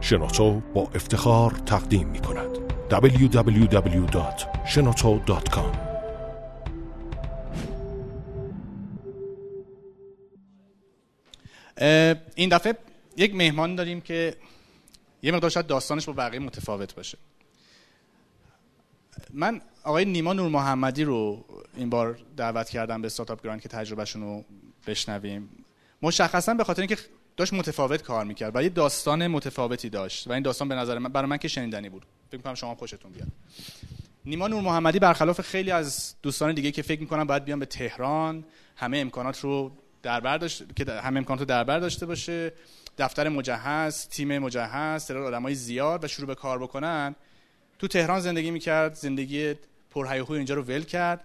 شنوتو 0.00 0.62
با 0.74 0.90
افتخار 0.94 1.50
تقدیم 1.50 2.08
می 2.08 2.20
کند. 2.20 2.58
www.shenoto.com 2.90 5.88
این 12.34 12.48
دفعه 12.48 12.76
یک 13.16 13.34
مهمان 13.34 13.74
داریم 13.74 14.00
که 14.00 14.36
یه 15.22 15.32
مقدار 15.32 15.50
شاید 15.50 15.66
داستانش 15.66 16.06
با 16.06 16.12
بقیه 16.12 16.40
متفاوت 16.40 16.94
باشه. 16.94 17.18
من 19.32 19.60
آقای 19.84 20.04
نیما 20.04 20.32
نور 20.32 20.48
محمدی 20.48 21.04
رو 21.04 21.44
این 21.76 21.90
بار 21.90 22.18
دعوت 22.36 22.68
کردم 22.68 23.02
به 23.02 23.06
استارتاپ 23.06 23.42
گراند 23.42 23.60
که 23.60 23.68
تجربهشون 23.68 24.22
رو 24.22 24.44
بشنویم. 24.86 25.48
مشخصا 26.02 26.54
به 26.54 26.64
خاطر 26.64 26.82
اینکه 26.82 26.96
داشت 27.38 27.52
متفاوت 27.52 28.02
کار 28.02 28.24
می‌کرد 28.24 28.56
و 28.56 28.62
یه 28.62 28.68
داستان 28.68 29.26
متفاوتی 29.26 29.88
داشت 29.90 30.28
و 30.28 30.32
این 30.32 30.42
داستان 30.42 30.68
به 30.68 30.74
نظر 30.74 30.98
من 30.98 31.12
برای 31.12 31.28
من 31.28 31.36
که 31.36 31.48
شنیدنی 31.48 31.88
بود. 31.88 32.06
فکر 32.30 32.40
کنم 32.40 32.54
شما 32.54 32.74
خوشتون 32.74 33.12
بیاد. 33.12 33.28
نیما 34.24 34.48
نور 34.48 34.62
محمدی 34.62 34.98
برخلاف 34.98 35.40
خیلی 35.40 35.70
از 35.70 36.14
دوستان 36.22 36.54
دیگه 36.54 36.70
که 36.70 36.82
فکر 36.82 37.00
می‌کنن 37.00 37.24
باید 37.24 37.44
بیان 37.44 37.58
به 37.58 37.66
تهران 37.66 38.44
همه 38.76 38.98
امکانات 38.98 39.40
رو 39.40 39.72
در 40.02 40.20
بر 40.20 40.38
داشت... 40.38 40.74
که 40.76 40.92
همه 40.92 41.18
امکانات 41.18 41.40
رو 41.40 41.46
در 41.46 41.64
بر 41.64 41.78
داشته 41.78 42.06
باشه. 42.06 42.52
دفتر 42.98 43.28
مجهز 43.28 44.08
تیم 44.08 44.38
مجهز 44.38 45.06
تعداد 45.06 45.22
آدمای 45.22 45.54
زیاد 45.54 46.04
و 46.04 46.08
شروع 46.08 46.26
به 46.26 46.34
کار 46.34 46.58
بکنن. 46.58 47.14
تو 47.78 47.88
تهران 47.88 48.20
زندگی 48.20 48.50
می‌کرد 48.50 48.94
زندگی 48.94 49.54
پرهیاهوی 49.90 50.36
اینجا 50.36 50.54
رو 50.54 50.62
ول 50.62 50.82
کرد. 50.82 51.24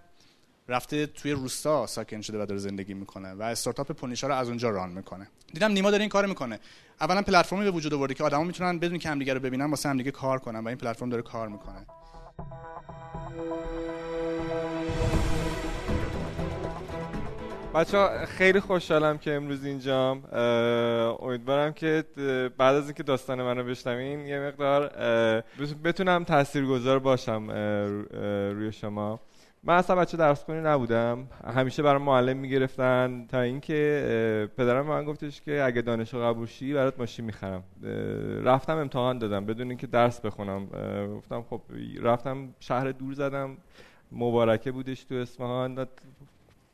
رفته 0.68 1.06
توی 1.06 1.32
روستا 1.32 1.88
ساکن 1.88 2.22
شده 2.22 2.44
و 2.44 2.46
داره 2.46 2.60
زندگی 2.60 2.94
می‌کنه 2.94 3.34
و 3.34 3.42
استارتاپ 3.42 3.92
پونیشا 3.92 4.28
رو 4.28 4.36
از 4.36 4.48
اونجا 4.48 4.70
ران 4.70 4.90
می‌کنه. 4.90 5.28
دیدم 5.54 5.72
نیما 5.72 5.92
داره 5.92 6.02
این 6.02 6.10
کار 6.10 6.26
می‌کنه. 6.26 6.60
اولا 7.02 7.22
پلتفرمی 7.22 7.64
به 7.64 7.72
وجود 7.72 7.94
آورده 7.94 8.14
که 8.14 8.24
آدما 8.24 8.44
می‌تونن 8.44 8.80
بدون 8.80 8.98
که 8.98 9.10
همدیگه 9.10 9.34
رو 9.34 9.40
ببینن 9.40 9.70
واسه 9.70 9.90
همدیگه 9.90 10.12
کار 10.12 10.40
کنن 10.40 10.60
و 10.60 10.68
این 10.68 10.78
پلتفرم 10.78 11.10
داره 11.10 11.24
کار 11.24 11.48
می‌کنه. 11.48 11.86
بچه 17.76 18.26
خیلی 18.26 18.60
خوشحالم 18.60 19.18
که 19.18 19.34
امروز 19.34 19.66
اینجام. 19.66 20.24
امیدوارم 21.22 21.74
که 21.74 22.04
بعد 22.58 22.76
از 22.76 22.84
اینکه 22.84 23.04
داستان 23.04 23.42
منو 23.42 23.64
بشنوین 23.64 24.20
یه 24.20 24.40
مقدار 24.40 24.88
بتونم 25.84 26.24
تاثیرگذار 26.24 27.00
باشم 27.00 27.52
روی 28.56 28.72
شما. 28.72 29.20
من 29.66 29.76
اصلا 29.76 29.96
بچه 29.96 30.18
درس 30.18 30.44
خونی 30.44 30.62
نبودم. 30.62 31.28
همیشه 31.56 31.84
برای 31.84 32.02
معلم 32.02 32.38
می‌گرفتن. 32.38 33.26
تا 33.30 33.42
اینکه 33.42 34.50
پدرم 34.58 34.86
من 34.86 35.06
گفتش 35.06 35.42
که 35.42 35.64
اگه 35.64 35.82
دانشگاه 35.82 36.34
قبول 36.34 36.48
شی 36.48 36.74
برات 36.74 37.00
ماشین 37.00 37.26
می‌خرم. 37.26 37.64
رفتم 38.44 38.78
امتحان 38.78 39.18
دادم. 39.18 39.46
بدون 39.46 39.70
اینکه 39.70 39.88
درس 39.88 40.22
بخونم. 40.22 40.66
گفتم 41.18 41.42
خب 41.42 41.62
رفتم 42.02 42.50
شهر 42.60 42.92
دور 42.92 43.14
زدم. 43.14 43.58
مبارکه 44.12 44.72
بودش 44.72 45.04
تو 45.04 45.16
اصفهان. 45.16 45.88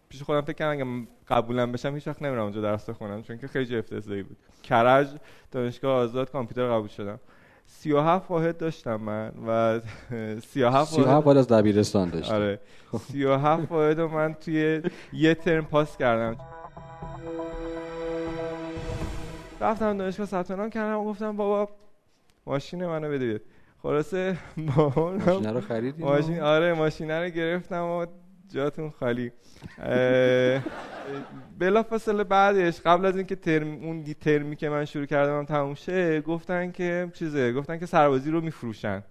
پیش 0.09 0.23
خودم 0.23 0.41
فکر 0.41 0.53
کردم 0.53 0.71
اگه 0.71 1.07
قبولم 1.27 1.71
بشم 1.71 1.95
هیچ 1.95 2.07
وقت 2.07 2.21
نمیرم 2.21 2.43
اونجا 2.43 2.61
درس 2.61 2.89
بخونم. 2.89 3.23
چون 3.23 3.37
که 3.37 3.47
خیلی 3.47 3.77
افتضاحی 3.77 4.23
بود. 4.23 4.37
کرج 4.63 5.07
دانشگاه 5.51 5.93
آزاد 5.95 6.31
کامپیوتر 6.31 6.73
قبول 6.73 6.87
شدم. 6.87 7.19
37 7.69 8.31
واحد 8.31 8.57
داشتم 8.57 8.95
من 8.95 9.31
و 9.47 9.79
37 10.39 10.91
37 10.91 11.25
واحد 11.25 11.37
از 11.37 11.47
دبیرستان 11.47 12.09
داشتم 12.09 12.35
آره. 12.35 12.59
37 12.97 13.71
واحد 13.71 13.99
رو 13.99 14.07
من 14.07 14.33
توی 14.33 14.81
یه 15.13 15.35
ترم 15.35 15.65
پاس 15.65 15.97
کردم. 15.97 16.37
رفتم 19.61 19.97
دانشگاه 19.97 20.25
ثبت 20.25 20.51
نام 20.51 20.69
کردم 20.69 20.97
و 20.99 21.05
گفتم 21.05 21.37
بابا 21.37 21.69
ماشین 22.45 22.85
منو 22.85 23.09
بده 23.09 23.41
خلاصه 23.83 24.37
ماشین 24.77 25.45
رو 25.45 25.61
خریدی؟ 25.61 26.03
ماشین 26.03 26.39
آره 26.39 26.73
ماشین 26.73 27.11
رو 27.11 27.29
گرفتم 27.29 27.83
و 27.83 28.05
جاتون 28.49 28.89
خالی. 28.89 29.31
بلا 31.59 31.83
فاصله 31.83 32.23
بعدش 32.23 32.81
قبل 32.81 33.05
از 33.05 33.17
اینکه 33.17 33.35
ترم 33.35 33.73
اون 33.73 34.03
ترمی 34.03 34.55
که 34.55 34.69
من 34.69 34.85
شروع 34.85 35.05
کردم 35.05 35.45
تموم 35.45 35.75
شه 35.75 36.21
گفتن 36.21 36.71
که 36.71 37.11
چیزه 37.13 37.53
گفتن 37.53 37.79
که 37.79 37.85
سربازی 37.85 38.31
رو 38.31 38.41
میفروشن. 38.41 39.03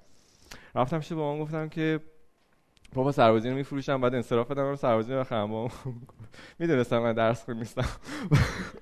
رفتم 0.75 1.01
شه 1.01 1.15
با 1.15 1.35
من 1.35 1.41
گفتم 1.43 1.69
که 1.69 2.01
بابا 2.95 3.13
سربازی 3.13 3.49
رو 3.49 3.55
میفروشن 3.55 4.01
بعد 4.01 4.15
انصراف 4.15 4.51
بدم 4.51 4.77
سربازی 4.77 5.13
رو 5.13 5.21
بخرم. 5.21 5.51
با 5.51 5.71
می‌دونستم 6.59 6.99
من 6.99 7.13
درس 7.13 7.45
خون 7.45 7.57
نیستم. 7.57 7.89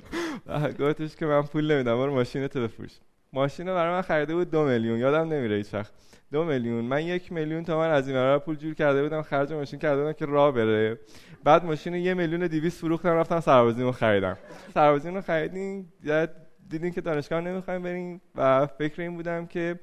گفتش 0.80 1.16
که 1.16 1.26
من 1.26 1.42
پول 1.42 1.72
نمیدم 1.72 1.96
برو 1.96 2.14
ماشینتو 2.14 2.62
بفروش. 2.62 2.90
ماشین 3.32 3.68
رو 3.68 3.74
برای 3.74 3.92
من 3.92 4.02
خریده 4.02 4.34
بود 4.34 4.50
دو 4.50 4.64
میلیون. 4.64 4.98
یادم 4.98 5.32
نمیره 5.32 5.56
هیچ 5.56 5.74
وقت. 5.74 5.92
دو 6.32 6.44
میلیون. 6.44 6.84
من 6.84 7.02
یک 7.02 7.32
میلیون 7.32 7.64
تومن 7.64 7.90
از 7.90 8.08
این 8.08 8.38
پول 8.38 8.56
جور 8.56 8.74
کرده 8.74 9.02
بودم. 9.02 9.22
خرج 9.22 9.52
ماشین 9.52 9.78
کرده 9.78 10.02
بودم 10.02 10.12
که 10.12 10.26
راه 10.26 10.52
بره. 10.52 10.98
بعد 11.44 11.64
ماشین 11.64 11.94
یه 11.94 12.14
میلیون 12.14 12.46
200 12.46 12.80
فروختم 12.80 13.08
رفتم 13.08 13.40
سربازیمو 13.40 13.92
خریدم. 13.92 14.36
سربازیمو 14.74 15.20
خریدین 15.20 15.86
دیدین 16.68 16.92
که 16.92 17.00
دانشگاه 17.00 17.40
نمی‌خوایم 17.40 17.82
بریم 17.82 18.20
و 18.34 18.66
فکر 18.66 19.02
این 19.02 19.14
بودم 19.14 19.46
که 19.46 19.80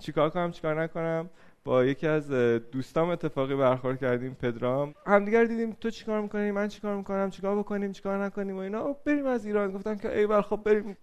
چیکار 0.00 0.30
کنم 0.30 0.50
چیکار 0.50 0.82
نکنم. 0.82 1.30
با 1.66 1.84
یکی 1.84 2.06
از 2.06 2.30
دوستام 2.72 3.08
اتفاقی 3.08 3.54
برخورد 3.54 4.00
کردیم 4.00 4.34
پدرام. 4.34 4.94
همدیگر 5.06 5.44
دیدیم 5.44 5.76
تو 5.80 5.90
چیکار 5.90 6.20
می‌کنی 6.20 6.50
من 6.50 6.68
چیکار 6.68 6.96
می‌کنم 6.96 7.30
چیکار 7.30 7.58
بکنیم 7.58 7.92
چیکار 7.92 8.24
نکنیم 8.24 8.56
و 8.56 8.58
اینا. 8.58 8.96
بریم 9.06 9.26
از 9.26 9.46
ایران. 9.46 9.72
گفتم 9.72 9.96
که 9.96 10.18
ای 10.18 10.42
خب 10.42 10.60
بریم 10.64 10.96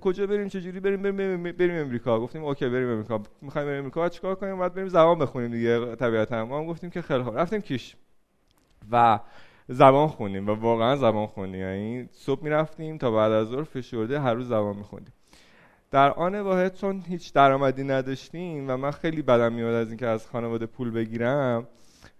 کجا 0.00 0.26
بریم 0.26 0.48
چه 0.48 0.60
جوری 0.60 0.80
بریم 0.80 1.02
بریم 1.02 1.42
بریم 1.42 1.74
امریکا. 1.74 2.20
گفتیم 2.20 2.44
اوکی 2.44 2.68
بریم 2.68 2.88
امریکا. 2.88 3.22
می‌خوایم 3.42 3.66
بریم 3.68 3.78
امریکا. 3.78 4.08
چیکار 4.08 4.34
کنیم؟ 4.34 4.58
بعد 4.58 4.74
بریم 4.74 4.88
زبان 4.88 5.18
بخونیم 5.18 5.50
دیگه 5.50 5.96
طبیعتا. 5.96 6.44
ما 6.44 6.58
هم 6.58 6.66
گفتیم 6.66 6.90
که 6.90 7.02
خیلی 7.02 7.22
خوب. 7.22 7.38
رفتیم 7.38 7.60
کیش. 7.60 7.96
و 8.92 9.20
زبان 9.68 10.08
خونیم 10.08 10.48
و 10.48 10.54
واقعا 10.54 10.96
زبان 10.96 11.26
خونیم 11.26 11.60
یعنی 11.60 12.08
صبح 12.12 12.42
می‌رفتیم 12.44 12.98
تا 12.98 13.10
بعد 13.10 13.32
از 13.32 13.48
ظهر 13.48 13.62
فشرده 13.62 14.20
هر 14.20 14.34
روز 14.34 14.48
زبان 14.48 14.76
میخوندیم. 14.76 15.12
در 15.96 16.12
آن 16.12 16.40
واحد 16.40 16.74
چون 16.74 17.04
هیچ 17.08 17.32
درآمدی 17.32 17.84
نداشتیم 17.84 18.70
و 18.70 18.76
من 18.76 18.90
خیلی 18.90 19.22
بدم 19.22 19.52
میاد 19.52 19.74
از 19.74 19.88
اینکه 19.88 20.06
از 20.06 20.26
خانواده 20.26 20.66
پول 20.66 20.90
بگیرم 20.90 21.66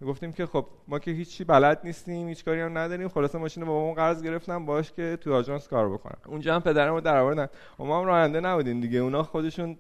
گفتیم 0.07 0.33
که 0.33 0.47
خب 0.47 0.67
ما 0.89 0.99
که 0.99 1.11
هیچی 1.11 1.45
بلد 1.45 1.81
نیستیم 1.85 2.29
هیچ 2.29 2.45
کاری 2.45 2.61
هم 2.61 2.79
نداریم 2.79 3.09
خلاصه 3.09 3.39
ماشین 3.39 3.63
رو 3.63 3.69
بابامون 3.69 3.95
قرض 3.95 4.23
گرفتم 4.23 4.67
باش 4.67 4.93
که 4.93 5.19
تو 5.21 5.35
آژانس 5.35 5.69
کار 5.69 5.89
بکنم. 5.89 6.17
اونجا 6.27 6.55
هم 6.55 6.61
پدرم 6.61 6.95
رو 6.95 7.01
در 7.01 7.17
آوردن 7.17 7.49
ما 7.79 8.01
هم 8.01 8.07
راننده 8.07 8.41
نبودیم 8.41 8.81
دیگه 8.81 8.99
اونا 8.99 9.23
خودشون 9.23 9.77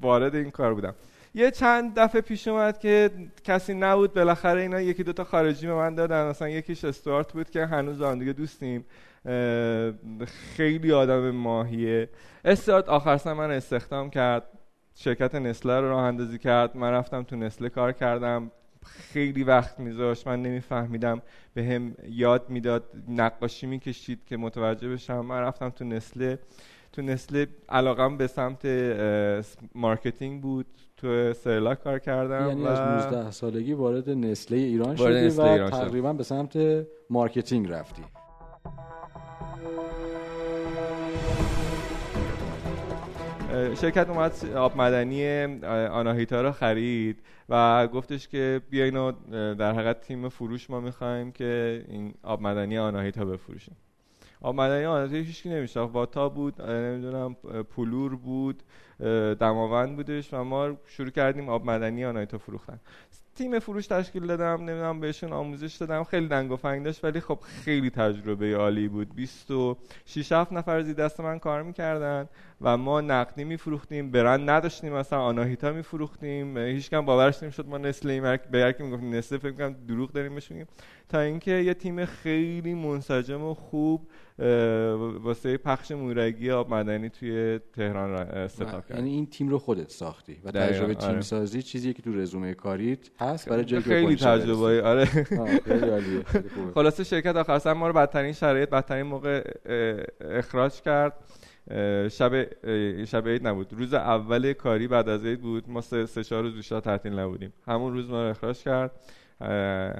وارد 0.00 0.34
این 0.34 0.50
کار 0.50 0.74
بودن. 0.74 0.94
یه 1.34 1.50
چند 1.50 1.98
دفعه 1.98 2.20
پیش 2.20 2.48
اومد 2.48 2.78
که 2.78 3.10
کسی 3.44 3.74
نبود 3.74 4.14
بالاخره 4.14 4.60
اینا 4.60 4.80
یکی 4.80 5.02
دوتا 5.02 5.24
خارجی 5.24 5.66
به 5.66 5.74
من 5.74 5.94
دادن. 5.94 6.28
مثلا 6.28 6.48
یکیش 6.48 6.84
استوارت 6.84 7.32
بود 7.32 7.50
که 7.50 7.66
هنوز 7.66 8.02
هم 8.02 8.18
دیگه 8.18 8.32
دوستیم. 8.32 8.84
خیلی 10.56 10.92
آدم 10.92 11.30
ماهیه. 11.30 12.08
استاد 12.44 12.88
آخر 12.88 13.32
من 13.32 13.50
استخدام 13.50 14.10
کرد. 14.10 14.42
شرکت 14.94 15.34
نسله 15.34 15.80
رو 15.80 15.88
راه 15.88 16.02
اندازی 16.02 16.38
کرد. 16.38 16.76
من 16.76 16.90
رفتم 16.90 17.22
تو 17.22 17.36
نسله 17.36 17.68
کار 17.68 17.92
کردم. 17.92 18.50
خیلی 18.86 19.44
وقت 19.44 19.80
میذاشت. 19.80 20.26
من 20.26 20.42
نمیفهمیدم. 20.42 21.22
به 21.54 21.64
هم 21.64 21.94
یاد 22.08 22.50
می‌داد. 22.50 22.84
نقاشی 23.08 23.66
می‌کشید 23.66 24.24
که 24.26 24.36
متوجه 24.36 24.88
بشم. 24.88 25.20
من 25.20 25.40
رفتم 25.40 25.70
تو 25.70 25.84
نسله. 25.84 26.38
تو 26.92 27.02
Nestlé 27.02 27.46
علاقم 27.68 28.16
به 28.16 28.26
سمت 28.26 28.66
marketing 29.74 30.42
بود. 30.42 30.66
تو 30.96 31.32
سرلاک 31.32 31.82
کار 31.84 31.98
کردم 31.98 32.48
یعنی 32.48 32.62
و 32.62 32.66
از 32.66 33.10
19 33.10 33.30
سالگی 33.30 33.72
وارد 33.72 34.10
Nestlé 34.10 34.58
ایران 34.58 34.96
شدی 34.96 35.28
و 35.28 35.70
تقریبا 35.70 36.12
به 36.12 36.22
سمت 36.22 36.86
marketing 37.10 37.70
رفتی. 37.70 38.02
شرکت 43.80 44.08
اومد 44.08 44.32
آب 44.56 44.76
مدنی 44.76 45.44
آناهیتا 45.86 46.42
رو 46.42 46.52
خرید 46.52 47.18
و 47.48 47.86
گفتش 47.86 48.28
که 48.28 48.60
بیاین 48.70 48.96
و 48.96 49.12
در 49.54 49.72
حقیقت 49.72 50.00
تیم 50.00 50.28
فروش 50.28 50.70
ما 50.70 50.80
می‌خوایم 50.80 51.32
که 51.32 51.84
این 51.88 52.14
آب 52.22 52.42
مدنی 52.42 52.78
آناهیتا 52.78 53.24
بفروشیم. 53.24 53.76
آب 54.40 54.54
مدنی 54.54 54.84
آناهیتا 54.84 55.16
هیچکی 55.16 55.48
نمیشه 55.48 55.80
واتا 55.80 56.28
بود 56.28 56.62
نمی‌دونم 56.62 57.34
پولور 57.70 58.16
بود. 58.16 58.62
دماوند 59.40 59.96
بودش 59.96 60.34
و 60.34 60.44
ما 60.44 60.76
شروع 60.86 61.10
کردیم 61.10 61.48
آب 61.48 61.70
مدنی 61.70 62.04
آناهیتا 62.04 62.38
فروختن. 62.38 62.80
تیم 63.36 63.58
فروش 63.58 63.86
تشکیل 63.86 64.26
دادم 64.26 64.64
نمی‌دونم 64.64 65.00
بهشون 65.00 65.32
آموزش 65.32 65.76
دادم. 65.76 66.04
خیلی 66.04 66.28
دنگ 66.28 66.52
و 66.52 66.56
فنگ 66.56 66.84
داشت 66.84 67.04
ولی 67.04 67.20
خب 67.20 67.38
خیلی 67.64 67.90
تجربه 67.90 68.56
عالی 68.56 68.88
بود. 68.88 69.14
26 69.14 70.32
7 70.32 70.52
نفر 70.52 70.82
زیر 70.82 70.94
دست 70.94 71.20
من 71.20 71.38
کار 71.38 71.62
می‌کردن 71.62 72.28
و 72.60 72.76
ما 72.76 73.00
نقدی 73.00 73.44
میفروختیم. 73.44 74.10
برند 74.10 74.50
نداشتیم 74.50 74.92
مثلا 74.92 75.20
آناهیتا 75.20 75.72
میفروختیم. 75.72 76.58
هیچ 76.58 76.90
کم 76.90 77.04
باورش 77.04 77.42
نمی‌شد. 77.42 77.66
ما 77.66 77.78
نسل 77.78 78.20
مرک 78.20 78.48
به 78.48 78.58
هر 78.58 78.72
کی 78.72 78.82
می‌گفتیم 78.82 79.14
نسل 79.14 79.38
فکر 79.38 79.52
کنم 79.52 79.76
دروغ 79.88 80.12
داریم 80.12 80.34
بهش 80.34 80.52
تا 81.08 81.20
اینکه 81.20 81.50
یه 81.50 81.74
تیم 81.74 82.04
خیلی 82.04 82.74
منسجم 82.74 83.42
و 83.42 83.54
خوب 83.54 84.08
واسه 85.24 85.56
پخش 85.56 85.90
مورگی 85.90 86.50
آب 86.50 86.74
مدنی 86.74 87.08
توی 87.08 87.60
تهران 87.72 88.14
استفاده 88.14 88.87
کرد. 88.88 88.98
یعنی 88.98 89.10
این 89.10 89.26
تیم 89.26 89.48
رو 89.48 89.58
خودت 89.58 89.90
ساختی 89.90 90.40
و 90.44 90.50
تجربه 90.50 90.94
تیم 90.94 91.08
آره. 91.08 91.20
سازی 91.20 91.62
چیزی 91.62 91.94
که 91.94 92.02
تو 92.02 92.12
رزومه 92.12 92.54
کاریت 92.54 92.98
هست. 93.20 93.48
برای 93.48 93.64
جایی 93.64 93.82
خیلی 93.82 94.16
تجربه 94.16 94.82
آره. 94.82 95.04
خیلی 95.04 96.24
خلاصه 96.74 97.04
شرکت 97.04 97.36
آخر 97.36 97.58
سر 97.58 97.72
ما 97.72 97.86
رو 97.86 97.92
بدترین 97.92 98.32
شرایط 98.32 98.70
بدترین 98.70 99.06
موقع 99.06 99.44
اخراج 100.20 100.80
کرد. 100.80 101.12
شب 102.10 102.46
شب 103.04 103.28
عید 103.28 103.46
نبود. 103.46 103.72
روز 103.72 103.94
اول 103.94 104.52
کاری 104.52 104.88
بعد 104.88 105.08
از 105.08 105.24
عید 105.24 105.40
بود. 105.40 105.70
ما 105.70 105.80
سه, 105.80 106.06
سه 106.06 106.24
چهار 106.24 106.42
روز 106.42 106.54
بیشتر 106.54 106.80
تعطیل 106.80 107.18
نبودیم. 107.18 107.52
همون 107.66 107.92
روز 107.92 108.10
ما 108.10 108.22
رو 108.22 108.30
اخراج 108.30 108.62
کرد. 108.62 108.90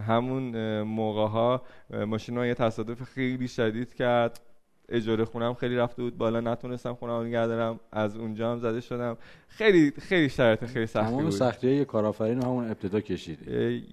همون 0.09 0.83
موقع 0.83 1.27
ها 1.27 1.63
ماشین 2.07 2.37
یه 2.37 2.55
تصادف 2.55 3.03
خیلی 3.03 3.49
شدید 3.49 3.95
کرد. 3.95 4.41
اجاره 4.89 5.25
خونم 5.25 5.55
خیلی 5.55 5.77
رفته 5.77 6.03
بود 6.03 6.19
بالا 6.19 6.41
نتونستم 6.41 6.95
خونم 6.95 7.23
نگه 7.23 7.47
دارم. 7.47 7.81
از 7.93 8.17
اونجا 8.17 8.53
هم 8.53 8.59
زده 8.59 8.81
شدم. 8.81 9.17
خیلی 9.49 9.93
خیلی 10.01 10.29
شرایط 10.29 10.65
خیلی 10.65 10.87
سختی 10.87 11.15
بود. 11.15 11.31
سختی 11.31 11.69
های 11.69 11.85
کارآفرین 11.85 12.43
همون 12.43 12.71
ابتدا 12.71 13.01
کشید 13.01 13.49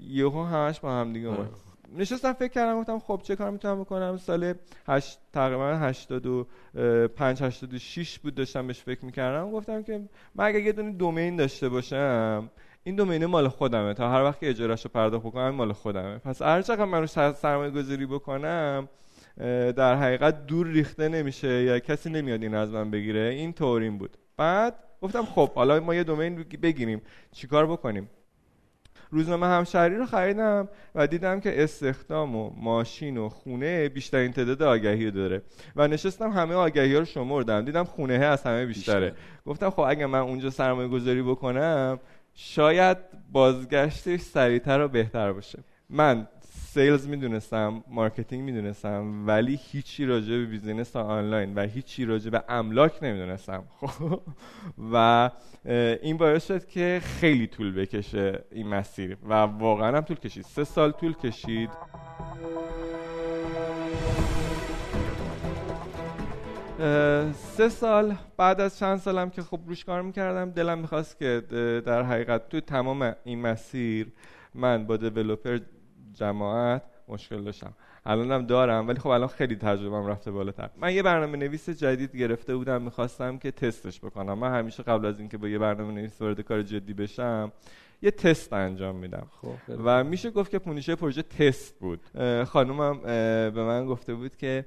یهو 0.10 0.44
همش 0.44 0.80
با 0.80 0.92
هم 0.92 1.14
دیگه 1.14 1.30
آره. 1.30 1.48
نشستم 1.98 2.34
فکر 2.34 2.52
کردم 2.52 2.80
گفتم 2.80 3.00
خب 3.00 3.22
چه 3.24 3.36
کار 3.36 3.52
می‌تونم 3.52 3.82
بکنم؟ 3.82 4.18
سال 4.18 4.54
هشت 4.88 5.20
تقریبا 5.34 5.78
85 5.78 7.44
86 7.44 8.20
بود 8.20 8.36
داشتم 8.36 8.68
بهش 8.68 8.82
فکر 8.82 9.06
می‌کردم. 9.06 9.52
گفتم 9.52 9.84
که 9.84 10.02
من 10.36 10.46
اگه 10.46 10.62
یه 10.62 10.72
دونه 10.72 10.92
دومین 10.92 11.36
داشته 11.36 11.70
باشم 11.70 12.50
این 12.84 12.96
دومین 12.96 13.26
مال 13.26 13.48
خودمه. 13.48 13.94
تا 13.94 14.10
هر 14.10 14.24
وقت 14.24 14.40
که 14.40 14.50
اجارهشو 14.50 14.90
پرداخت 14.90 15.26
بکنم 15.26 15.50
مال 15.50 15.74
خودمه. 15.74 16.18
پس 16.18 16.42
هر 16.42 16.62
چقدر 16.62 16.86
من 16.86 17.00
رو 17.00 17.08
سرمایه 17.34 17.72
گذاری 17.72 18.06
بکنم 18.06 18.90
در 19.76 19.96
حقیقت 19.96 20.46
دور 20.46 20.68
ریخته 20.68 21.10
نمیشه 21.10 21.64
یا 21.64 21.80
کسی 21.80 22.10
نمیاد 22.10 22.44
این 22.44 22.56
از 22.56 22.72
من 22.72 22.92
بگیره. 22.92 23.22
این 23.22 23.54
طورین 23.54 23.98
بود. 23.98 24.18
بعد 24.38 24.76
گفتم 25.02 25.26
خب 25.26 25.52
حالا 25.54 25.80
ما 25.80 25.96
یه 25.96 26.04
دومین 26.04 26.46
بگیریم. 26.62 27.02
چیکار 27.32 27.68
بکنیم؟ 27.68 28.10
روزنامه 29.12 29.48
همشهری 29.48 29.96
رو 29.96 30.06
خریدم 30.06 30.70
و 30.96 31.08
دیدم 31.08 31.40
که 31.40 31.64
استخدام 31.64 32.36
و 32.36 32.50
ماشین 32.58 33.18
و 33.18 33.30
خونه 33.30 33.90
بیشترین 33.90 34.32
تعداد 34.32 34.64
آگهی 34.64 35.06
رو 35.06 35.12
داره. 35.12 35.42
و 35.76 35.88
نشستم 35.88 36.30
همه 36.32 36.54
آگهی 36.54 36.94
ها 36.94 37.00
رو 37.00 37.06
شمردم. 37.06 37.66
دیدم 37.66 37.84
خونه 37.84 38.14
از 38.14 38.44
همه 38.44 38.66
بیشتره. 38.66 39.16
گفتم 39.46 39.70
خب 39.70 39.80
اگه 39.80 40.06
من 40.06 40.20
اونجا 40.20 40.50
سرمایه 40.50 40.88
گذاری 40.88 41.22
بکنم 41.22 42.00
شاید 42.34 42.98
بازگشتش 43.32 44.20
سریعتر 44.20 44.82
و 44.82 44.88
بهتر 44.88 45.34
باشه. 45.34 45.60
من 45.90 46.28
sales 46.76 47.08
می‌دونستم 47.08 47.84
marketing 47.88 48.44
می‌دونستم 48.44 49.28
ولی 49.28 49.60
هیچی 49.72 50.06
راجع 50.06 50.38
به 50.38 50.46
business 50.46 50.96
آنلاین 50.96 51.56
و 51.56 51.62
هیچی 51.62 52.06
راجع 52.06 52.30
به 52.30 52.44
املاک 52.50 53.04
نمی‌دونستم. 53.04 53.64
خب 53.80 54.22
و 54.94 55.30
این 56.02 56.18
باعث 56.18 56.48
شد 56.48 56.66
که 56.66 57.02
خیلی 57.04 57.48
طول 57.48 57.74
بکشه 57.74 58.44
این 58.52 58.68
مسیر 58.68 59.18
و 59.30 59.34
واقعا 59.34 59.98
هم 59.98 60.02
طول 60.02 60.18
کشید. 60.18 60.44
سه 60.44 60.64
سال 60.64 60.92
طول 60.92 61.14
کشید. 61.14 61.70
سه 67.34 67.70
سال 67.70 68.16
بعد 68.38 68.62
از 68.62 68.80
چند 68.80 68.98
سالم 68.98 69.30
که 69.30 69.42
خب 69.42 69.60
روش 69.68 69.86
کار 69.86 70.02
می‌کردم 70.02 70.52
دلم 70.52 70.78
می‌خواست 70.78 71.20
که 71.20 71.44
در 71.86 72.04
حقیقت 72.04 72.50
تو 72.50 72.60
تمام 72.60 73.16
این 73.24 73.42
مسیر 73.42 74.08
من 74.54 74.86
با 74.86 74.98
دیولوپر 74.98 75.60
جماعت 76.16 76.82
مشکل 77.08 77.44
داشتم. 77.44 77.74
الانم 78.06 78.46
دارم 78.46 78.88
ولی 78.88 79.00
خب 79.00 79.08
الان 79.08 79.28
خیلی 79.28 79.56
تجربهم 79.56 80.08
رفته 80.08 80.32
بالاتر. 80.32 80.70
من 80.78 80.94
یه 80.94 81.04
برنامه 81.04 81.38
نویس 81.38 81.70
جدید 81.70 82.16
گرفته 82.16 82.56
بودم 82.56 82.82
می‌خواستم 82.82 83.38
که 83.38 83.52
تستش 83.52 84.00
بکنم. 84.00 84.40
من 84.40 84.60
همیشه 84.60 84.84
قبل 84.84 85.06
از 85.06 85.20
اینکه 85.20 85.38
با 85.38 85.48
یه 85.48 85.58
برنامه 85.60 85.94
نویس 85.94 86.22
وارد 86.22 86.42
کار 86.42 86.62
جدی 86.62 86.94
بشم 86.94 87.52
یه 88.02 88.12
تست 88.12 88.54
انجام 88.54 88.96
میدم. 88.96 89.28
خب 89.42 89.56
و 89.84 90.04
میشه 90.04 90.32
گفت 90.32 90.52
که 90.52 90.60
پونیشه 90.60 90.96
پروژه 90.96 91.22
تست 91.22 91.80
بود. 91.80 92.00
خانومم 92.46 93.00
به 93.52 93.64
من 93.64 93.86
گفته 93.86 94.14
بود 94.14 94.36
که 94.36 94.66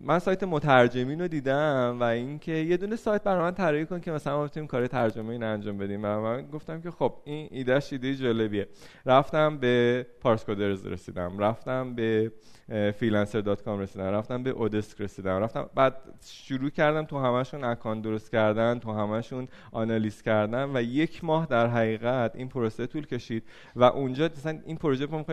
من 0.00 0.18
سایت 0.18 0.42
مترجمین 0.44 1.20
رو 1.20 1.28
دیدم 1.28 1.96
و 2.00 2.02
اینکه 2.02 2.52
یه 2.52 2.76
دونه 2.76 2.96
سایت 2.96 3.22
برای 3.22 3.42
من 3.42 3.54
طراحی 3.54 3.86
کن 3.86 4.00
که 4.00 4.12
مثلا 4.12 4.36
ما 4.36 4.44
بتونیم 4.44 4.66
کار 4.66 4.86
ترجمه 4.86 5.30
این 5.30 5.42
انجام 5.42 5.78
بدیم. 5.78 6.00
و 6.04 6.20
من 6.20 6.46
گفتم 6.46 6.80
که 6.80 6.90
خب 6.90 7.14
این 7.24 7.48
ایدهش 7.50 7.92
ایده 7.92 8.14
جالبیه. 8.14 8.68
رفتم 9.06 9.58
به 9.58 10.06
پارس 10.20 10.44
کودرز 10.44 10.86
رسیدم. 10.86 11.38
رفتم 11.38 11.94
به 11.94 12.32
freelancer.com 12.70 13.68
رسیدم. 13.68 14.04
رفتم 14.04 14.42
به 14.42 14.50
اودسک 14.50 15.00
رسیدم. 15.00 15.42
رفتم 15.42 15.70
بعد 15.74 15.96
شروع 16.24 16.70
کردم 16.70 17.04
تو 17.04 17.18
همشون 17.18 17.64
اکانت 17.64 18.02
درست 18.02 18.32
کردن 18.32 18.78
تو 18.78 18.92
همشون 18.92 19.48
آنالیز 19.72 20.22
کردن 20.22 20.76
و 20.76 20.82
یک 20.82 21.24
ماه 21.24 21.46
در 21.46 21.66
حقیقت 21.66 22.36
این 22.36 22.48
پروسه 22.48 22.86
طول 22.86 23.06
کشید. 23.06 23.42
و 23.76 23.84
اونجا 23.84 24.30
مثلا 24.36 24.58
این 24.66 24.76
پروژه 24.76 25.06
ما 25.06 25.24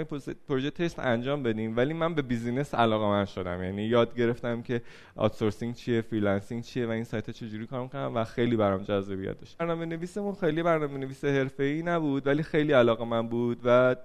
پروژه 0.48 0.72
تست 0.72 1.00
انجام 1.00 1.44
بدیم. 1.44 1.78
ولی 1.78 1.94
من 1.94 2.16
به 2.16 2.22
business 2.22 2.76
علاقه‌مند 2.76 3.26
شدم. 3.26 3.64
یعنی 3.64 3.84
یاد 3.84 4.16
گرفتم 4.16 4.55
که 4.62 4.82
outsourcing 5.16 5.76
چیه 5.76 6.02
freelancing 6.02 6.64
چیه 6.64 6.88
و 6.88 6.90
این 6.90 7.04
سایت 7.04 7.30
چجوری 7.30 7.68
کار 7.68 7.82
می‌کنه 7.82 8.12
و 8.16 8.24
خیلی 8.24 8.56
برام 8.56 8.84
جذابیت 8.84 9.40
داشت. 9.40 9.58
برنامه 9.58 9.86
نویسمون 9.86 10.36
خیلی 10.36 10.64
برنامه 10.64 10.98
نویس 10.98 11.26
حرفه‌ای 11.26 11.84
نبود 11.84 12.28
ولی 12.28 12.44
خیلی 12.44 12.74
علاقه‌مند 12.74 13.28
بود 13.28 13.60
و 13.66 13.96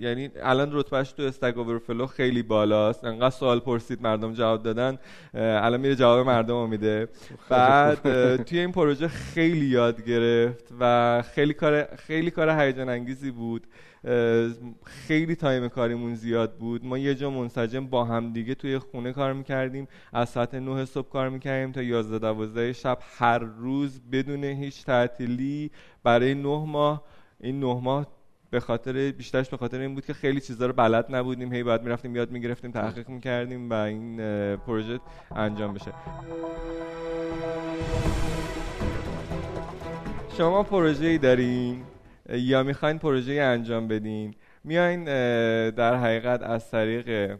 یعنی 0.00 0.30
الان 0.42 0.68
رتبهش 0.72 1.12
تو 1.12 1.22
Stack 1.22 1.58
Overflow 1.58 2.06
خیلی 2.06 2.30
خیلی 2.30 2.42
بالاست. 2.42 3.04
انقدر 3.04 3.30
سوال 3.30 3.60
پرسید 3.60 4.02
مردم 4.02 4.32
جواب 4.32 4.62
دادن 4.62 4.98
الان 5.34 5.80
میره 5.80 5.96
جواب 5.96 6.26
مردم 6.26 6.54
رو 6.54 6.66
میده. 6.66 7.08
بعد 7.48 8.42
توی 8.42 8.58
این 8.58 8.72
پروژه 8.72 9.08
خیلی 9.08 9.66
یاد 9.66 10.04
گرفت 10.04 10.72
و 10.80 11.22
خیلی 11.34 11.54
کار 11.54 11.84
خیلی 11.84 12.30
کار 12.30 12.50
هیجان 12.50 12.88
انگیزی 12.88 13.30
بود. 13.30 13.66
خیلی 14.84 15.34
تایم 15.34 15.68
کاریمون 15.68 16.14
زیاد 16.14 16.56
بود. 16.56 16.84
ما 16.84 16.98
یه 16.98 17.14
جا 17.14 17.30
منسجم 17.30 17.86
با 17.86 18.04
هم 18.04 18.32
دیگه 18.32 18.54
توی 18.54 18.78
خونه 18.78 19.12
کار 19.12 19.32
می‌کردیم. 19.32 19.59
از 20.12 20.28
ساعت 20.28 20.54
9 20.54 20.84
صبح 20.84 21.08
کار 21.08 21.28
می‌کردیم 21.28 21.72
تا 21.72 21.82
11 21.82 22.18
12 22.18 22.72
شب 22.72 22.98
هر 23.18 23.38
روز 23.38 24.00
بدون 24.12 24.44
هیچ 24.44 24.84
تعطیلی. 24.84 25.70
برای 26.02 26.34
نه 26.34 26.64
ماه 26.66 27.04
این 27.40 27.60
نه 27.60 27.80
ماه 27.82 28.06
به 28.50 28.60
خاطر 28.60 29.10
بیشترش 29.10 29.48
به 29.48 29.56
خاطر 29.56 29.80
این 29.80 29.94
بود 29.94 30.06
که 30.06 30.12
خیلی 30.12 30.40
چیزا 30.40 30.66
رو 30.66 30.72
بلد 30.72 31.14
نبودیم. 31.14 31.52
هی 31.52 31.62
بعد 31.62 31.82
می‌رفتیم 31.82 32.16
یاد 32.16 32.30
می‌گرفتیم 32.30 32.70
تحقیق 32.70 33.08
می‌کردیم 33.08 33.70
و 33.70 33.72
این 33.72 34.16
پروژه 34.56 35.00
انجام 35.36 35.74
بشه. 35.74 35.92
شما 40.38 40.62
پروژه 40.62 41.06
ای 41.06 41.18
دارین؟ 41.18 41.82
یا 42.28 42.62
می‌خواین 42.62 42.98
پروژه 42.98 43.32
انجام 43.32 43.88
بدین؟ 43.88 44.34
میاین 44.64 45.04
در 45.70 45.94
حقیقت 45.94 46.42
از 46.42 46.70
طریق 46.70 47.38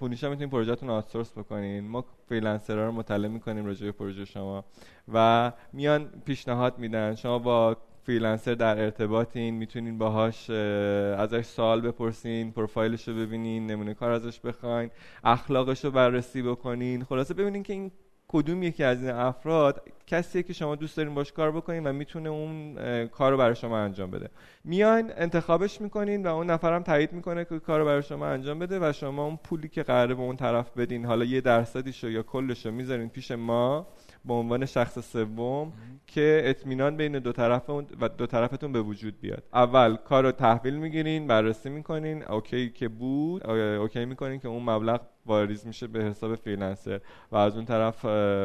پونیشا 0.00 0.30
می‌تونین 0.30 0.50
پروژهتون 0.50 0.90
outsource 0.90 1.32
بکنین. 1.32 1.88
ما 1.88 2.04
freelancer 2.28 2.79
ها 2.79 2.84
رو 2.84 2.92
مطلع 2.92 3.28
می‌کنیم 3.28 3.66
راجع 3.66 3.86
به 3.86 3.92
پروژه 3.92 4.24
شما. 4.24 4.64
و 5.12 5.52
میان 5.72 6.08
پیشنهاد 6.24 6.78
میدن. 6.78 7.14
شما 7.14 7.38
با 7.38 7.76
freelancer 8.02 8.54
در 8.54 8.78
ارتباطین 8.78 9.54
می‌تونین 9.54 9.98
باهاش 9.98 10.50
ازش 10.50 11.44
سوال 11.44 11.80
بپرسین 11.80 12.52
پروفایلش 12.52 13.08
رو 13.08 13.14
ببینین 13.14 13.66
نمونه 13.66 13.94
کار 13.94 14.10
ازش 14.10 14.40
بخواین 14.40 14.90
اخلاقش 15.24 15.84
رو 15.84 15.90
بررسی 15.90 16.42
بکنین. 16.42 17.04
خلاصه 17.04 17.34
ببینین 17.34 17.62
که 17.62 17.72
این 17.72 17.92
کدوم 18.32 18.62
یکی 18.62 18.84
از 18.84 19.02
این 19.02 19.10
افراد 19.10 19.82
کسیه 20.06 20.42
که 20.42 20.52
شما 20.52 20.76
دوست 20.76 20.96
دارین 20.96 21.14
باش 21.14 21.32
کار 21.32 21.52
بکنین 21.52 21.86
و 21.86 21.92
می‌تونه 21.92 22.28
اون 22.28 22.76
کار 23.06 23.32
رو 23.32 23.38
برای 23.38 23.54
شما 23.54 23.78
انجام 23.78 24.10
بده. 24.10 24.28
میاین 24.64 25.12
انتخابش 25.16 25.80
می‌کنین 25.80 26.26
و 26.26 26.34
اون 26.34 26.50
نفرم 26.50 26.82
تایید 26.82 27.12
می‌کنه 27.12 27.44
که 27.44 27.58
کار 27.58 27.80
رو 27.80 27.86
برای 27.86 28.02
شما 28.02 28.26
انجام 28.26 28.58
بده 28.58 28.78
و 28.88 28.92
شما 28.92 29.24
اون 29.24 29.38
پولی 29.44 29.68
که 29.68 29.82
قراره 29.82 30.14
به 30.14 30.22
اون 30.22 30.36
طرف 30.36 30.70
بدین 30.78 31.04
حالا 31.04 31.24
یه 31.24 31.40
درصدیشو 31.40 32.10
یا 32.10 32.22
کلشو 32.22 32.70
می‌ذارین 32.70 33.08
پیش 33.08 33.30
ما. 33.30 33.86
به 34.24 34.34
عنوان 34.34 34.66
شخص 34.66 34.98
سوم 34.98 35.72
که 36.06 36.42
اطمینان 36.44 36.96
بین 36.96 37.18
دو 37.18 37.32
طرف 37.32 37.70
و 37.70 37.82
دو 38.08 38.26
طرفتون 38.26 38.72
به 38.72 38.82
وجود 38.82 39.20
بیاد. 39.20 39.42
اول 39.54 39.96
کار 39.96 40.24
رو 40.24 40.32
تحویل 40.32 40.76
می‌گیرین 40.76 41.26
بررسی 41.26 41.70
می‌کنین. 41.70 42.24
OK 42.24 42.70
که 42.70 42.88
بود 42.88 43.46
OK 43.46 44.04
می‌کنین 44.04 44.40
که 44.40 44.48
اون 44.48 44.62
مبلغ 44.62 45.00
واریز 45.26 45.66
میشه 45.66 45.86
به 45.86 46.04
حساب 46.04 46.34
فریلنسر 46.34 47.00
و 47.32 47.36
از 47.36 47.56
اون 47.56 47.64
طرف 47.64 48.04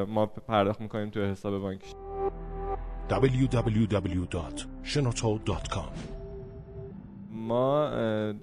ما 0.09 0.25
پرداخت 0.25 0.81
می‌کنیم 0.81 1.09
تو 1.09 1.21
حساب 1.21 1.59
بانکش 1.59 1.93
www.shenoto.com 3.09 5.91
ما 7.31 7.89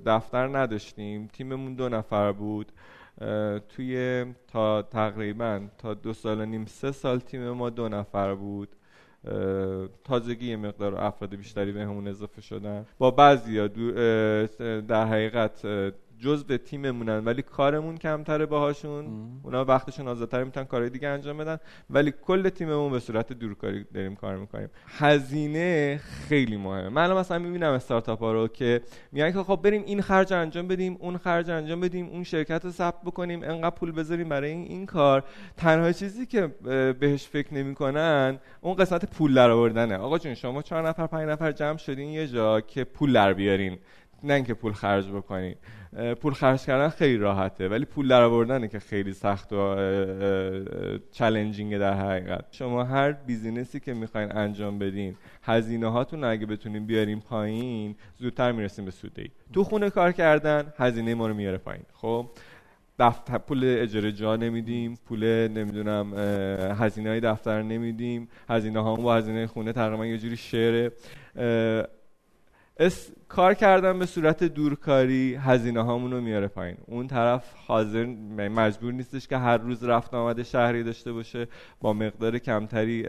دفتر 0.07 0.59
نداشتیم. 0.59 1.27
تیممون 1.27 1.75
دو 1.75 1.89
نفر 1.89 2.33
بود. 2.33 2.73
توی 3.69 4.27
تا 4.49 4.83
تقریبا 4.83 5.61
تا 5.79 5.95
دو 5.95 6.13
سال 6.13 6.41
و 6.41 6.45
نیم 6.45 6.67
سه 6.67 6.93
سال 6.93 7.19
تیم 7.19 7.51
ما 7.51 7.71
دو 7.71 7.89
نفر 7.89 8.35
بود. 8.35 8.69
تازگی 10.05 10.47
یه 10.47 10.57
مقدار 10.57 10.95
افراد 10.95 11.35
بیشتری 11.35 11.73
به 11.73 11.81
همون 11.81 12.09
اضافه 12.09 12.41
شدن. 12.41 12.87
با 12.99 13.11
بعضی 13.11 13.69
در 14.89 15.07
حقیقت 15.07 15.67
جزء 16.23 16.57
تیممونن. 16.57 17.25
ولی 17.25 17.43
کارمون 17.43 17.97
کمتره 17.97 18.47
باهاشون. 18.47 19.31
اونا 19.43 19.65
وقتشون 19.65 20.09
آزادتر 20.09 20.45
می‌تونن 20.45 20.67
کارهای 20.67 20.91
دیگه 20.91 21.09
انجام 21.09 21.39
بدن. 21.39 21.59
ولی 21.91 22.13
کل 22.23 22.49
تیممون 22.49 22.93
به 22.93 22.99
صورت 22.99 23.33
دورکاری 23.33 23.85
داریم 23.95 24.15
کار 24.15 24.37
می‌کنیم. 24.37 24.69
هزینه 24.87 26.01
خیلی 26.29 26.57
مهمه. 26.57 26.89
من 26.89 27.03
الان 27.03 27.19
مثلا 27.19 27.39
می‌بینم 27.39 27.73
استارتاپ 27.73 28.21
ها 28.21 28.33
رو 28.33 28.49
که 28.49 28.81
میگن 29.13 29.33
که 29.33 29.43
خب 29.43 29.61
بریم 29.63 29.83
این 29.87 30.01
خرج 30.03 30.33
انجام 30.33 30.69
بدیم 30.69 30.97
اون 31.01 31.17
خرج 31.17 31.51
انجام 31.51 31.81
بدیم 31.81 32.07
اون 32.07 32.25
شرکت 32.25 32.65
رو 32.65 32.71
ثبت 32.71 33.03
بکنیم 33.05 33.43
انقدر 33.43 33.71
پول 33.71 33.93
بذاریم 33.93 34.29
برای 34.29 34.51
این, 34.51 34.63
این 34.63 34.87
کار. 34.87 35.25
تنها 35.57 35.93
چیزی 35.93 36.27
که 36.27 36.47
بهش 37.01 37.27
فکر 37.27 37.55
نمی‌کنن 37.55 38.39
اون 38.61 38.75
قسمت 38.75 39.15
پول 39.15 39.35
درآوردنه. 39.35 39.97
آقا 39.97 40.19
جون 40.19 40.35
شما 40.35 40.63
چهار 40.63 40.89
نفر 40.89 41.07
پنج 41.07 41.29
نفر 41.29 41.53
جمع 41.53 41.77
شدین 41.77 42.09
یه 42.09 42.27
جا 42.27 42.61
که 42.61 42.85
پول 42.85 43.13
در 43.13 43.33
بیارین. 43.33 43.79
نه 44.25 44.35
اینکه 44.35 44.55
پول 44.55 44.73
خرج 44.73 45.09
بکنین. 45.11 45.55
پول 46.21 46.33
خرج 46.33 46.65
کردن 46.65 46.89
خیلی 46.89 47.17
راحته 47.17 47.69
ولی 47.69 47.85
پول 47.85 48.09
در 48.09 48.23
آوردنه 48.23 48.69
که 48.69 48.79
خیلی 48.79 49.13
سخت 49.13 49.53
و 49.53 49.77
چالنجینگه 51.13 51.79
در 51.79 51.95
حقیقت. 51.95 52.45
شما 52.51 52.85
هر 52.85 53.13
بیزینسی 53.13 53.81
که 53.81 53.95
می‌خواین 53.95 54.37
انجام 54.37 54.79
بدین 54.79 55.15
هزینه 55.43 55.91
هاتون 55.91 56.25
اگه 56.25 56.47
بتونین 56.47 56.87
بیارین 56.87 57.21
پایین 57.21 57.97
زودتر 58.19 58.53
می‌رسیم 58.53 58.85
به 58.85 58.91
سودی 58.91 59.31
تو 59.53 59.65
خونه 59.65 59.91
کار 59.91 60.13
کردن 60.13 60.73
هزینه 60.79 61.15
ما 61.15 61.27
رو 61.27 61.35
میاره 61.35 61.59
پایین. 61.59 61.85
خب 61.95 62.27
دفتر 62.99 63.39
پول 63.39 63.65
اجاره 63.65 64.13
جا 64.13 64.37
نمیدیم 64.37 64.99
پول 65.09 65.49
نمی‌دونم 65.49 66.15
هزینه 66.79 67.09
های 67.09 67.21
دفتر 67.21 67.63
نمیدیم 67.63 68.29
هزینه 68.49 68.83
ها 68.83 68.95
با 68.95 69.15
هزینه 69.15 69.47
خونه 69.47 69.73
تقریبا 69.73 70.07
یه 70.07 70.19
جوری 70.19 70.37
شعره. 70.37 70.93
اس... 72.77 73.11
کار 73.33 73.55
کردن 73.55 73.99
به 73.99 74.07
صورت 74.07 74.45
دورکاری 74.45 75.35
هزینه 75.35 75.83
هامون 75.83 76.13
رو 76.13 76.21
میاره 76.21 76.49
پایین. 76.49 76.77
اون 76.87 77.07
طرف 77.07 77.55
حاضر 77.67 78.07
مجبور 78.49 78.93
نیستش 78.93 79.29
که 79.29 79.37
هر 79.37 79.57
روز 79.57 79.85
رفت 79.85 80.15
آمده 80.15 80.43
شهری 80.43 80.83
داشته 80.83 81.13
باشه 81.13 81.49
با 81.81 81.93
مقدار 81.93 82.39
کمتری 82.39 83.07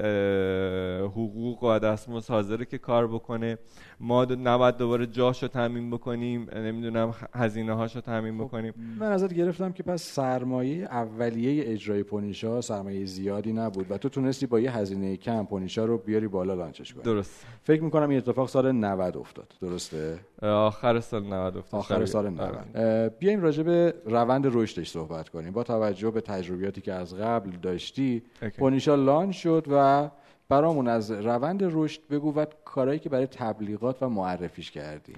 حقوق 1.04 1.64
و 1.64 1.80
دستمزد 1.80 2.30
حاضره 2.30 2.66
که 2.66 2.78
کار 2.78 3.08
بکنه. 3.08 3.58
ما 4.00 4.26
نباید 4.26 4.78
دوباره 4.78 5.08
جاشو 5.08 5.48
تامین 5.48 5.92
بکنیم 5.92 6.48
نمی‌دونم 6.56 7.14
هزینه 7.36 7.74
هاشو 7.74 8.02
تامین 8.02 8.38
خب، 8.38 8.44
بکنیم. 8.44 8.74
من 9.00 9.12
ازت 9.12 9.34
گرفتم 9.34 9.72
که 9.72 9.84
پس 9.84 10.04
سرمایه 10.04 10.84
اولیه 10.84 11.64
اجرای 11.68 12.04
پونیشا 12.04 12.62
سرمایه 12.62 13.06
زیادی 13.06 13.54
نبود 13.54 13.92
و 13.92 13.98
تو 13.98 14.10
تونستی 14.10 14.46
با 14.46 14.60
یه 14.60 14.78
هزینه 14.78 15.18
کم 15.18 15.46
پونیشا 15.46 15.86
رو 15.86 15.98
بیاری 15.98 16.28
بالا 16.28 16.54
لانچش 16.54 16.94
کنی. 16.94 17.04
درست. 17.04 17.46
فکر 17.64 17.84
می‌کنم 17.84 18.10
این 18.10 18.18
اتفاق 18.18 18.50
سال 18.50 18.72
90 18.72 19.18
افتاد. 19.18 19.54
درسته؟ 19.62 20.13
آخر 20.42 21.00
سال 21.00 21.24
90 21.24 21.58
افتاد 21.58 21.80
آخر 21.80 22.06
سال 22.06 22.30
90 22.30 22.42
آره. 22.42 23.10
بیایم 23.20 23.42
راجع 23.42 23.64
به 23.64 23.94
روند 24.06 24.48
رشدش 24.52 24.90
صحبت 24.90 25.30
کنیم. 25.30 25.52
با 25.52 25.64
توجه 25.64 26.12
به 26.12 26.22
تجربیاتی 26.22 26.82
که 26.82 26.94
از 26.94 27.16
قبل 27.16 27.52
داشتی 27.52 28.24
پونیشا 28.58 28.96
لانچ 28.96 29.36
شد 29.36 29.66
و 29.72 30.10
برامون 30.50 30.88
از 30.88 31.12
روند 31.12 31.60
رشد 31.64 32.02
بگو 32.12 32.34
و 32.34 32.46
کارهایی 32.66 33.00
که 33.00 33.10
برای 33.10 33.28
تبلیغات 33.28 34.04
و 34.04 34.10
معرفیش 34.10 34.72
کردی. 34.72 35.14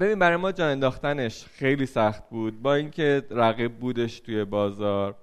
ببین 0.00 0.18
برای 0.18 0.36
ما 0.36 0.52
جان 0.52 0.70
انداختنش 0.70 1.44
خیلی 1.44 1.86
سخت 1.86 2.30
بود. 2.30 2.62
با 2.62 2.74
اینکه 2.74 3.22
رقیب 3.30 3.78
بودش 3.78 4.20
توی 4.20 4.44
بازار 4.44 5.14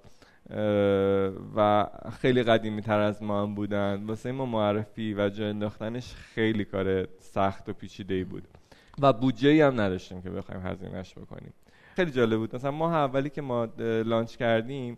و 1.56 1.88
خیلی 2.22 2.44
قدیمی 2.44 2.82
تر 2.82 3.00
از 3.00 3.24
ما 3.24 3.44
هم 3.44 3.56
بودن 3.56 4.04
واسه 4.08 4.32
ما 4.32 4.46
معرفی 4.46 5.14
و 5.14 5.30
جا 5.30 5.46
انداختنش 5.46 6.14
خیلی 6.16 6.66
کار 6.66 7.08
سخت 7.20 7.70
و 7.70 7.74
پیچیده 7.74 8.14
ای 8.14 8.24
بود. 8.24 8.48
و 9.02 9.14
بودجه 9.14 9.68
هم 9.68 9.82
نداشتیم 9.82 10.22
که 10.22 10.30
بخوایم 10.30 10.62
هزینهش 10.62 11.14
بکنیم. 11.14 11.54
خیلی 11.96 12.12
جالب 12.12 12.40
بود. 12.40 12.56
مثلا 12.56 12.72
ما 12.72 12.96
اولی 12.96 13.30
که 13.30 13.42
ما 13.42 13.68
launch 14.06 14.36
کردیم 14.36 14.98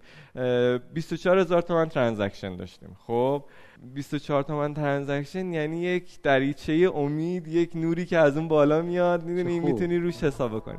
24 0.93 1.39
هزار 1.39 1.61
تومن 1.61 1.89
transaction 1.89 2.55
داشتیم. 2.55 2.97
خب 3.07 3.43
24 3.93 4.43
تومن 4.43 4.73
transaction 4.73 5.53
یعنی 5.53 5.81
یک 5.81 6.21
دریچه 6.21 6.91
امید 6.95 7.47
یک 7.47 7.75
نوری 7.75 8.05
که 8.05 8.17
از 8.17 8.37
اون 8.37 8.47
بالا 8.47 8.81
میاد 8.81 9.23
می‌دونی 9.23 9.59
می‌تونی 9.59 9.97
روش 9.97 10.23
حساب 10.23 10.59
کنی 10.59 10.77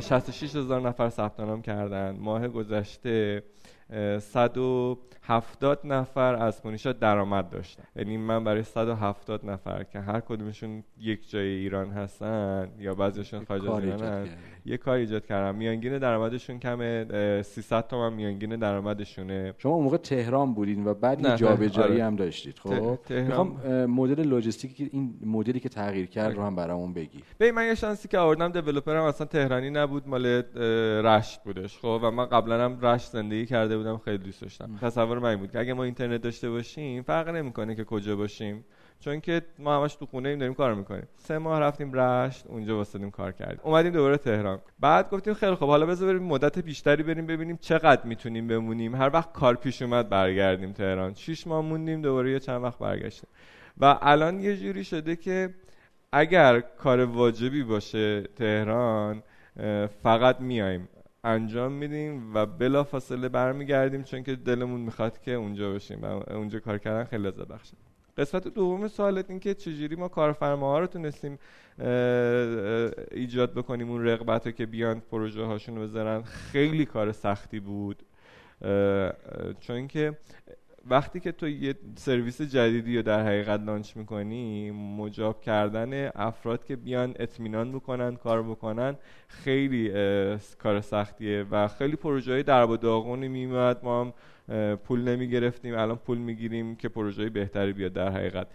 66 0.00 0.56
هزار 0.56 0.80
نفر 0.80 1.08
ثبت 1.08 1.40
نام 1.40 1.62
کردن. 1.62 2.16
ماه 2.20 2.48
گذشته 2.48 3.42
170 4.20 5.80
نفر 5.84 6.34
از 6.34 6.62
پونیشا 6.62 6.92
درآمد 6.92 7.50
داشتن. 7.50 7.82
یعنی 7.96 8.16
من 8.16 8.44
برای 8.44 8.62
170 8.62 9.46
نفر 9.46 9.82
که 9.84 10.00
هر 10.00 10.20
کدومشون 10.20 10.84
یک 10.98 11.30
جای 11.30 11.46
ایران 11.48 11.90
هستن 11.90 12.68
یا 12.78 12.94
بعضیشون 12.94 13.44
خارج 13.44 13.68
از 13.68 13.84
ایران 13.84 14.28
یه 14.64 14.76
کار 14.76 14.96
ایجاد 14.96 15.26
کردم. 15.26 15.58
میانگین 15.58 15.98
درآمدشون 15.98 16.58
کمه 16.58 17.42
300 17.42 17.86
تومن 17.86 18.12
میانگین 18.12 18.56
درآمدشونه. 18.56 19.54
شما 19.58 19.74
اون 19.74 19.84
موقع 19.84 19.96
تهران 19.96 20.54
بودین 20.54 20.86
و 20.86 20.94
بعد 20.94 21.36
جابجایی 21.36 21.92
آره. 21.92 22.04
هم 22.04 22.16
داشتید 22.16 22.58
خب؟ 22.58 22.98
می‌خوام 23.10 23.48
مدل 23.86 24.22
لوجستیکی 24.22 24.90
این 24.92 25.14
مدلی 25.24 25.60
که 25.60 25.68
تغییر 25.68 26.06
کرد 26.06 26.36
رو 26.36 26.42
هم 26.42 26.56
برامون 26.56 26.94
بگی. 26.94 27.20
ببین 27.40 27.54
من 27.54 27.66
یه 27.66 27.74
شانسی 27.74 28.08
که 28.08 28.18
آوردم 28.18 28.48
دیولپرم 28.48 29.04
اصلا 29.04 29.26
تهرانی 29.26 29.70
نبود 29.70 30.08
مال 30.08 30.26
رشت 31.04 31.42
بودش 31.44 31.78
خب؟ 31.78 32.00
و 32.02 32.10
من 32.10 32.26
قبلا 32.26 32.64
هم 32.64 32.80
رشت 32.80 33.10
زندگی 33.10 33.46
کرده 33.46 33.76
بودم 33.76 33.98
خیلی 33.98 34.18
دوست 34.18 34.42
داشتم. 34.42 34.78
تصور 34.82 35.18
من 35.18 35.36
بود 35.36 35.50
که 35.50 35.58
اگه 35.58 35.74
ما 35.74 35.84
اینترنت 35.84 36.22
داشته 36.22 36.50
باشیم 36.50 37.02
فرق 37.02 37.28
نمی‌کنه 37.28 37.74
که 37.74 37.84
کجا 37.84 38.16
باشیم. 38.16 38.64
چون 39.00 39.20
که 39.20 39.42
ما 39.58 39.76
همش 39.76 39.94
تو 39.94 40.06
خونه 40.06 40.28
ایم 40.28 40.38
داریم 40.38 40.54
کار 40.54 40.74
می‌کنیم. 40.74 41.08
سه 41.16 41.38
ماه 41.38 41.60
رفتیم 41.60 41.92
رشت 41.92 42.46
اونجا 42.46 42.76
واسدیم 42.76 43.10
کار 43.10 43.32
کردیم. 43.32 43.60
اومدیم 43.62 43.92
دوباره 43.92 44.16
تهران. 44.16 44.60
بعد 44.80 45.10
گفتیم 45.10 45.34
خیلی 45.34 45.54
خب 45.54 45.66
حالا 45.66 45.86
بذار 45.86 46.08
بریم 46.08 46.22
مدت 46.22 46.58
بیشتری 46.58 47.02
بریم 47.02 47.26
ببینیم 47.26 47.58
چقدر 47.60 48.06
می‌تونیم 48.06 48.48
بمونیم. 48.48 48.94
هر 48.94 49.10
وقت 49.12 49.32
کار 49.32 49.54
پیش 49.54 49.82
اومد 49.82 50.08
برگردیم 50.08 50.72
تهران. 50.72 51.14
6 51.14 51.46
ماه 51.46 51.64
موندیم 51.64 52.02
دوباره 52.02 52.32
یه 52.32 52.38
چند 52.38 52.62
وقت 52.62 52.78
برگشتیم. 52.78 53.30
و 53.80 53.98
الان 54.02 54.40
یه 54.40 54.56
جوری 54.56 54.84
شده 54.84 55.16
که 55.16 55.54
اگر 56.12 56.60
کار 56.60 57.00
واجبی 57.00 57.62
باشه 57.62 58.22
تهران 58.22 59.22
فقط 60.02 60.40
میایم 60.40 60.88
انجام 61.24 61.72
میدیم 61.72 62.34
و 62.34 62.46
بلا 62.46 62.84
فاصله 62.84 63.28
برمیگردیم 63.28 64.02
چون 64.02 64.22
که 64.22 64.36
دلمون 64.36 64.80
می‌خواد 64.80 65.20
که 65.20 65.32
اونجا 65.32 65.72
باشیم. 65.72 66.02
و 66.02 66.06
اونجا 66.32 66.60
کار 66.60 66.78
کردن 66.78 67.04
خیلی 67.04 67.22
لذت 67.22 67.48
بخشه. 67.48 67.76
قسمت 68.18 68.48
دوم 68.48 68.88
سوالت 68.88 69.30
این 69.30 69.40
که 69.40 69.54
چجوری 69.54 69.96
ما 69.96 70.08
کارفرماها 70.08 70.78
رو 70.78 70.86
تونستیم 70.86 71.38
ایجاد 73.10 73.54
بکنیم 73.54 73.90
اون 73.90 74.04
رقبت 74.04 74.46
رو 74.46 74.52
که 74.52 74.66
بیان 74.66 75.00
پروژه 75.00 75.44
هاشون 75.44 75.74
بذارن. 75.74 76.22
خیلی 76.22 76.84
کار 76.84 77.12
سختی 77.12 77.60
بود. 77.60 78.02
چون 79.60 79.88
که 79.88 80.18
وقتی 80.90 81.20
که 81.20 81.32
تو 81.32 81.48
یه 81.48 81.74
سرویس 81.96 82.42
جدیدی 82.42 82.96
رو 82.96 83.02
در 83.02 83.26
حقیقت 83.26 83.60
لانچ 83.60 83.96
می‌کنی 83.96 84.70
مجاب 84.70 85.40
کردن 85.40 86.10
افراد 86.14 86.64
که 86.64 86.76
بیان 86.76 87.14
اطمینان 87.18 87.72
بکنن 87.72 88.16
کار 88.16 88.42
بکنن 88.42 88.96
خیلی 89.28 89.88
کار 90.58 90.80
سختیه 90.80 91.46
و 91.50 91.68
خیلی 91.68 91.96
پروژه 91.96 92.32
های 92.32 92.42
درب 92.42 92.70
و 92.70 92.76
داغونی 92.76 93.28
میمد 93.28 93.80
ما 93.82 94.00
هم 94.00 94.12
پول 94.84 95.00
نمی 95.00 95.28
گرفتیم 95.28 95.74
الان 95.74 95.96
پول 95.96 96.18
می‌گیریم 96.18 96.76
که 96.76 96.88
پروژه 96.88 97.30
بهتری 97.30 97.72
بیاد 97.72 97.92
در 97.92 98.08
حقیقت. 98.08 98.46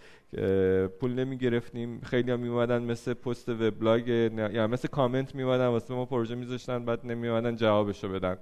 پول 1.00 1.14
نمی 1.14 1.36
گرفتیم 1.36 2.00
خیلی 2.00 2.30
هم 2.30 2.40
میومدن 2.40 2.82
مثل 2.82 3.14
پست 3.14 3.48
وبلاگ 3.48 4.08
یا 4.08 4.66
مثل 4.66 4.88
کامنت 4.88 5.34
میومدن 5.34 5.66
واسه 5.66 5.94
ما 5.94 6.04
پروژه 6.04 6.34
میذاشتن 6.34 6.84
بعد 6.84 7.06
نمیومدن 7.06 7.56
جوابشو 7.56 8.08
بدن. 8.08 8.36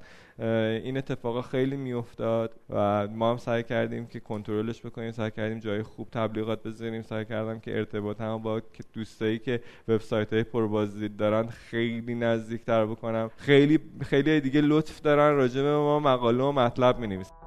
این 0.84 0.96
اتفاقا 0.96 1.42
خیلی 1.42 1.76
میافتاد 1.76 2.54
و 2.70 3.08
ما 3.08 3.30
هم 3.30 3.36
سعی 3.36 3.62
کردیم 3.62 4.06
که 4.06 4.20
کنترلش 4.20 4.86
بکنیم 4.86 5.10
سعی 5.10 5.30
کردیم 5.30 5.58
جای 5.58 5.82
خوب 5.82 6.08
تبلیغات 6.12 6.62
بذاریم 6.62 7.02
سعی 7.02 7.24
کردم 7.24 7.60
که 7.60 7.76
ارتباط 7.76 8.20
هم 8.20 8.38
با 8.38 8.62
دوستایی 8.92 9.38
که 9.38 9.60
وبسایت 9.88 10.32
های 10.32 10.42
پربازدید 10.44 11.16
دارن 11.16 11.46
خیلی 11.46 12.14
نزدیکتر 12.14 12.86
بکنم. 12.86 13.30
خیلی 13.36 13.78
خیلی 14.02 14.40
دیگه 14.40 14.60
لطف 14.60 15.00
دارن 15.00 15.36
راجع 15.36 15.62
به 15.62 15.76
ما 15.76 16.00
مقاله 16.00 16.44
و 16.44 16.52
مطلب 16.52 16.98
می‌نویسن. 16.98 17.43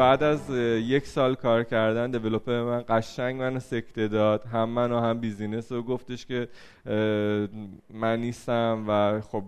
بعد 0.00 0.22
از 0.22 0.50
یک 0.80 1.06
سال 1.06 1.34
کار 1.34 1.64
کردن 1.64 2.10
developer 2.10 2.62
من 2.62 2.84
قشنگ 2.88 3.40
منو 3.40 3.60
سکته 3.60 4.08
داد. 4.08 4.44
هم 4.44 4.68
من 4.68 4.92
و 4.92 5.00
هم 5.00 5.20
business 5.20 5.72
رو 5.72 5.82
گفتش 5.82 6.26
که 6.26 6.48
من 7.90 8.20
نیستم 8.20 8.84
و 8.88 9.20
خب 9.20 9.42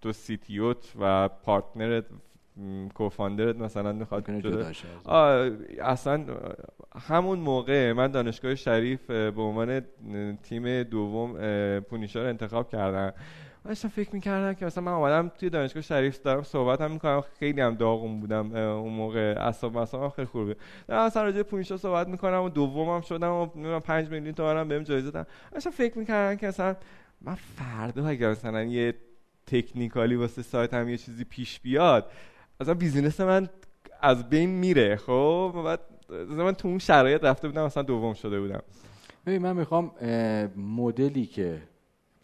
تو 0.00 0.12
CTO 0.12 0.72
ت 0.72 0.92
و 1.00 1.28
partner 1.28 1.94
ت 1.94 2.04
کوفاندرت 2.94 3.56
مثلا 3.56 3.92
می‌خواد 3.92 4.24
اصلا 5.80 6.24
همون 7.08 7.38
موقع 7.38 7.92
من 7.92 8.10
دانشگاه 8.10 8.54
شریف 8.54 9.10
به 9.10 9.42
عنوان 9.42 9.80
تیم 10.42 10.82
دوم 10.82 11.32
پونیشا 11.80 12.22
رو 12.22 12.28
انتخاب 12.28 12.68
کردم. 12.68 13.12
داشتم 13.68 13.88
فکر 13.88 14.10
می‌کردم 14.12 14.54
که 14.54 14.66
مثلا 14.66 14.84
من 14.84 14.92
اومدم 14.92 15.28
توی 15.28 15.50
دانشگاه 15.50 15.82
شریف 15.82 16.22
دارم 16.22 16.42
صحبت 16.42 16.80
هم 16.80 16.90
می‌کنم 16.90 17.24
خیلی 17.38 17.60
هم 17.60 17.74
داغون 17.74 18.20
بودم 18.20 18.56
اون 18.56 18.92
موقع 18.92 19.34
اصاب 19.38 19.76
اصابم 19.76 20.08
خیلی 20.08 20.26
خوبه 20.26 20.56
دارم 20.88 21.06
مثلا 21.06 21.22
راجع 21.22 21.42
پونیشا 21.42 21.76
صحبت 21.76 22.08
می‌کنم 22.08 22.42
و 22.42 22.48
دومم 22.48 23.00
شدم 23.00 23.32
و 23.32 23.46
نمی‌دونم 23.54 23.80
5 23.80 24.08
میلیون 24.08 24.34
تومانم 24.34 24.68
بهم 24.68 24.82
جایزه 24.82 25.10
دادن. 25.10 25.26
داشتم 25.52 25.70
فکر 25.70 25.98
می‌کردم 25.98 26.36
که 26.36 26.46
مثلا 26.46 26.76
من 27.20 27.34
فردا 27.34 28.06
اگر 28.06 28.30
مثلا 28.30 28.64
یه 28.64 28.94
تکنیکالی 29.46 30.14
واسه 30.14 30.42
سایت 30.42 30.74
هم 30.74 30.88
یه 30.88 30.96
چیزی 30.96 31.24
پیش 31.24 31.60
بیاد 31.60 32.10
مثلا 32.60 32.74
بیزینس 32.74 33.20
من 33.20 33.48
از 34.00 34.30
بین 34.30 34.50
میره 34.50 34.96
خب؟ 34.96 35.54
بعد 35.64 35.80
من 36.28 36.52
تو 36.52 36.68
اون 36.68 36.78
شرایط 36.78 37.24
رفته 37.24 37.48
بودم 37.48 37.64
مثلا 37.64 37.82
دوم 37.82 38.14
شده 38.14 38.40
بودم. 38.40 38.62
ببین 39.26 39.42
من 39.42 39.56
می‌خوام 39.56 39.90
مدلی 40.56 41.26
که 41.26 41.62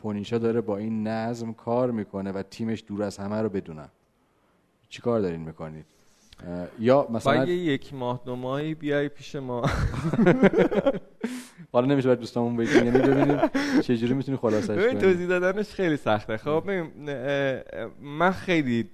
پونیشا 0.04 0.38
داره 0.38 0.60
با 0.60 0.76
این 0.76 1.06
نظم 1.06 1.52
کار 1.52 1.90
می‌کنه 1.90 2.32
و 2.32 2.42
تیمش 2.42 2.84
دور 2.86 3.02
از 3.02 3.18
همه 3.18 3.42
رو 3.42 3.48
بدونم 3.48 3.88
چی 4.88 5.02
کار 5.02 5.20
دارین 5.20 5.40
می‌کنید؟ 5.40 5.84
یا 6.78 7.06
مثلا 7.10 7.44
یک 7.44 7.94
ماه 7.94 8.20
دو 8.24 8.36
ماهی 8.36 8.74
بیای 8.74 9.08
پیش 9.08 9.36
ما. 9.36 9.62
حالا 11.72 11.86
نمیشه 11.86 12.08
باید 12.08 12.18
دوستامون 12.18 12.56
بگیم 12.56 12.84
یعنی 12.84 12.98
ببینیم 12.98 13.38
چه 13.80 13.96
جوری 13.96 14.14
می‌تونی 14.14 14.36
خلاصش 14.36 14.66
کنی. 14.66 14.76
ببین 14.76 14.98
توضیح 14.98 15.26
دادنش 15.26 15.68
خیلی 15.68 15.96
سخته. 15.96 16.36
خب 16.36 16.64
من 18.00 18.30
خیلی 18.30 18.88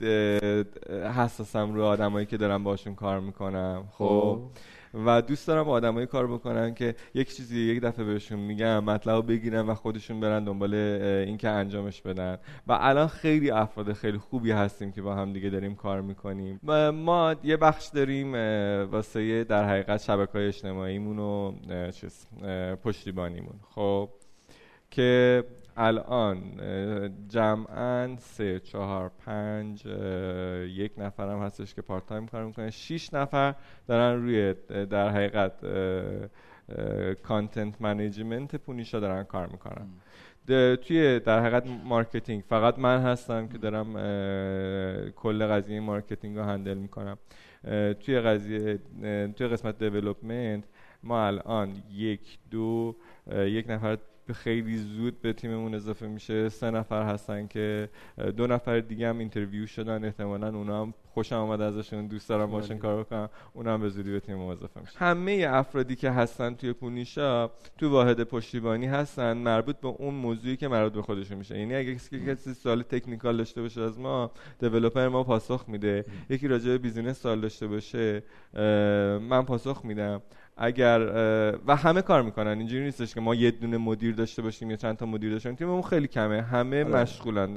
حساسم 1.17 1.75
رو 1.75 1.85
آدمایی 1.85 2.27
که 2.27 2.37
دارم 2.37 2.65
باشون 2.65 2.95
کار 2.95 3.21
می‌کنم. 3.21 3.85
خب, 3.93 4.07
خب. 4.07 4.41
و 4.95 5.23
دوست 5.23 5.47
دارم 5.49 5.65
با 5.65 5.73
آدمایی 5.73 6.07
کار 6.07 6.27
بکنن 6.27 6.75
که 6.75 6.95
یک 7.15 7.37
چیزی 7.37 7.61
یک 7.61 7.81
دفعه 7.83 8.05
بهشون 8.05 8.39
میگم 8.39 8.85
مطلب 8.85 9.27
بگیرن 9.27 9.61
و 9.61 9.75
خودشون 9.75 10.21
برن 10.21 10.45
دنبال 10.45 10.75
اینکه 10.75 11.49
انجامش 11.49 12.03
بدن. 12.03 12.39
و 12.67 12.79
الان 12.81 13.07
خیلی 13.07 13.51
افراد 13.51 13.93
خیلی 13.93 14.19
خوبی 14.19 14.51
هستیم 14.51 14.93
که 14.93 15.03
با 15.03 15.15
هم 15.15 15.33
دیگه 15.33 15.51
داریم 15.51 15.75
کار 15.75 16.01
می‌کنیم. 16.01 16.61
ما 16.93 17.35
یه 17.45 17.57
بخش 17.57 17.87
داریم 17.87 18.33
واسه 18.91 19.45
در 19.45 19.69
حقیقت 19.69 20.01
شبکه 20.01 20.33
های 20.33 20.47
اجتماعیمون 20.47 21.19
و 21.19 21.53
پشتیبانیمون. 22.77 23.61
خب 23.75 24.11
که 24.91 25.45
الان 25.77 26.41
جمعا 27.29 28.17
سه 28.19 28.61
چهار 28.61 29.11
پنج 29.27 29.87
یک 30.77 30.93
نفر 30.99 31.29
هم 31.29 31.39
هستش 31.39 31.75
که 31.75 31.83
part 31.83 32.07
time 32.07 32.27
کار 32.27 32.45
می‌کنه. 32.45 32.71
شیش 32.71 33.15
نفر 33.15 33.55
دارن 33.87 34.23
روی 34.23 34.55
در 34.87 35.09
حقیقت 35.09 35.53
content 37.23 37.83
management 37.83 38.57
پونیشا 38.57 39.01
دارن 39.01 39.25
کار 39.25 39.47
می‌کنن. 39.47 39.87
توی 40.77 41.21
در 41.21 41.41
حقیقت 41.41 41.67
marketing 41.85 42.43
فقط 42.49 42.79
من 42.79 43.03
هستم 43.03 43.49
که 43.49 43.59
دارم 43.59 43.93
کل 45.11 45.47
قضیه 45.47 45.81
marketing 45.81 46.37
رو 46.37 46.43
handle 46.43 46.79
می‌کنم. 46.79 47.19
توی 48.01 48.21
قضیه 48.21 48.79
توی 49.37 49.49
قسمت 49.49 49.79
development 49.79 50.65
ما 51.03 51.27
الان 51.27 51.73
یک 51.93 52.39
دو 52.51 52.97
یک 53.33 53.71
نفر 53.71 53.99
خیلی 54.33 54.77
زود 54.77 55.23
به 55.23 55.33
تیممون 55.33 55.75
اضافه 55.75 56.07
میشه. 56.07 56.49
سه 56.49 56.71
نفر 56.71 57.03
هستن 57.03 57.47
که 57.47 57.89
دو 58.37 58.47
نفر 58.47 58.81
دیگه 58.81 59.09
هم 59.09 59.19
interview 59.19 59.67
شدن. 59.67 60.05
احتمالا 60.05 60.49
اونا 60.49 60.83
هم 60.83 60.95
خوشم 61.15 61.37
آمد 61.37 61.61
ازشون. 61.61 62.07
دوست 62.07 62.29
دارم 62.29 62.51
باشن 62.51 62.79
کار 62.79 63.05
بکنم. 63.05 63.29
اونا 63.53 63.75
هم 63.75 63.81
به 63.81 63.89
زودی 63.89 64.13
به 64.13 64.21
تیم 64.21 64.39
اضافه 64.41 64.81
میشه. 64.81 64.99
همه 64.99 65.47
افرادی 65.51 65.97
که 65.97 66.11
هستن 66.11 66.55
توی 66.55 66.73
پونیشا 66.73 67.51
تو 67.79 67.91
واحد 67.91 68.23
پشتیبانی 68.23 68.87
هستن. 68.87 69.33
مربوط 69.33 69.77
به 69.77 69.89
اون 69.89 70.15
موضوعی 70.15 70.57
که 70.57 70.69
مربوط 70.69 70.93
به 70.93 71.03
خودشون 71.03 71.39
میشه. 71.39 71.59
یعنی 71.59 71.75
اگه 71.75 71.95
کسی 71.95 72.55
سوال 72.55 72.83
technical 72.83 73.37
داشته 73.37 73.63
باشه 73.63 73.81
از 73.81 73.99
ما 73.99 74.31
دیولپر 74.59 75.09
ما 75.09 75.25
پاسخ 75.25 75.65
میده. 75.69 76.05
یکی 76.31 76.49
راجع 76.49 76.69
به 76.71 76.79
بیزینس 76.79 77.23
سوال 77.23 77.41
داشته 77.41 77.67
باشه 77.67 78.23
من 79.21 79.43
پاسخ 79.43 79.85
میدم. 79.85 80.23
اگر 80.63 81.01
و 81.67 81.77
همه 81.77 82.03
کار 82.03 82.23
می‌کنن. 82.23 82.59
اینجوری 82.59 82.85
نیستش 82.85 83.15
که 83.15 83.21
ما 83.21 83.35
یه 83.35 83.51
دونه 83.51 83.79
مدیر 83.79 84.15
داشته 84.15 84.43
باشیم 84.43 84.71
یا 84.71 84.77
چند 84.77 84.97
تا 84.97 85.07
مدیر 85.07 85.33
داشته 85.33 85.49
باشیم. 85.49 85.59
تیممون 85.59 85.83
خیلی 85.83 86.07
کمه. 86.09 86.43
همه 86.43 86.85
آره. 86.85 86.95
مشغولن. 86.95 87.57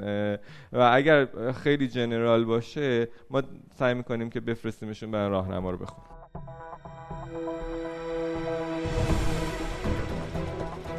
و 0.72 0.90
اگر 0.92 1.28
خیلی 1.52 1.88
جنرال 1.88 2.44
باشه 2.44 3.08
ما 3.30 3.42
سعی 3.78 3.94
می‌کنیم 3.94 4.30
که 4.30 4.40
بفرستیمشون 4.40 5.10
برای 5.10 5.30
راهنما 5.30 5.70
رو 5.70 5.78
بخون 5.78 6.04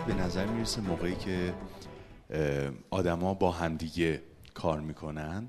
به 0.08 0.14
نظر 0.14 0.46
می‌رسه 0.46 0.82
موقعی 0.82 1.16
که 1.16 1.54
آدما 2.90 3.34
با 3.34 3.52
همدیگه 3.52 4.22
کار 4.54 4.80
می‌کنن 4.80 5.48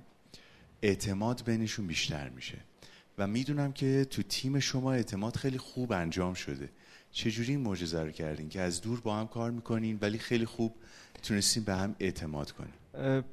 اعتماد 0.83 1.43
بینشون 1.47 1.87
بیشتر 1.87 2.29
میشه. 2.29 2.59
و 3.19 3.27
می‌دونم 3.27 3.73
که 3.73 4.05
تو 4.05 4.23
تیم 4.23 4.59
شما 4.59 4.93
اعتماد 4.93 5.37
خیلی 5.37 5.59
خوب 5.59 5.93
انجام 5.93 6.35
شده. 6.35 6.69
چجوری 7.11 7.53
این 7.53 7.61
معجزه 7.61 8.03
رو 8.03 8.11
کردین 8.11 8.49
که 8.49 8.61
از 8.61 8.81
دور 8.81 9.01
با 9.01 9.17
هم 9.17 9.29
کار 9.29 9.51
می‌کنین 9.51 9.99
ولی 10.03 10.19
خیلی 10.19 10.45
خوب 10.45 10.75
تونستین 11.23 11.65
به 11.65 11.75
هم 11.75 11.97
اعتماد 12.01 12.53
کنین؟ 12.53 13.25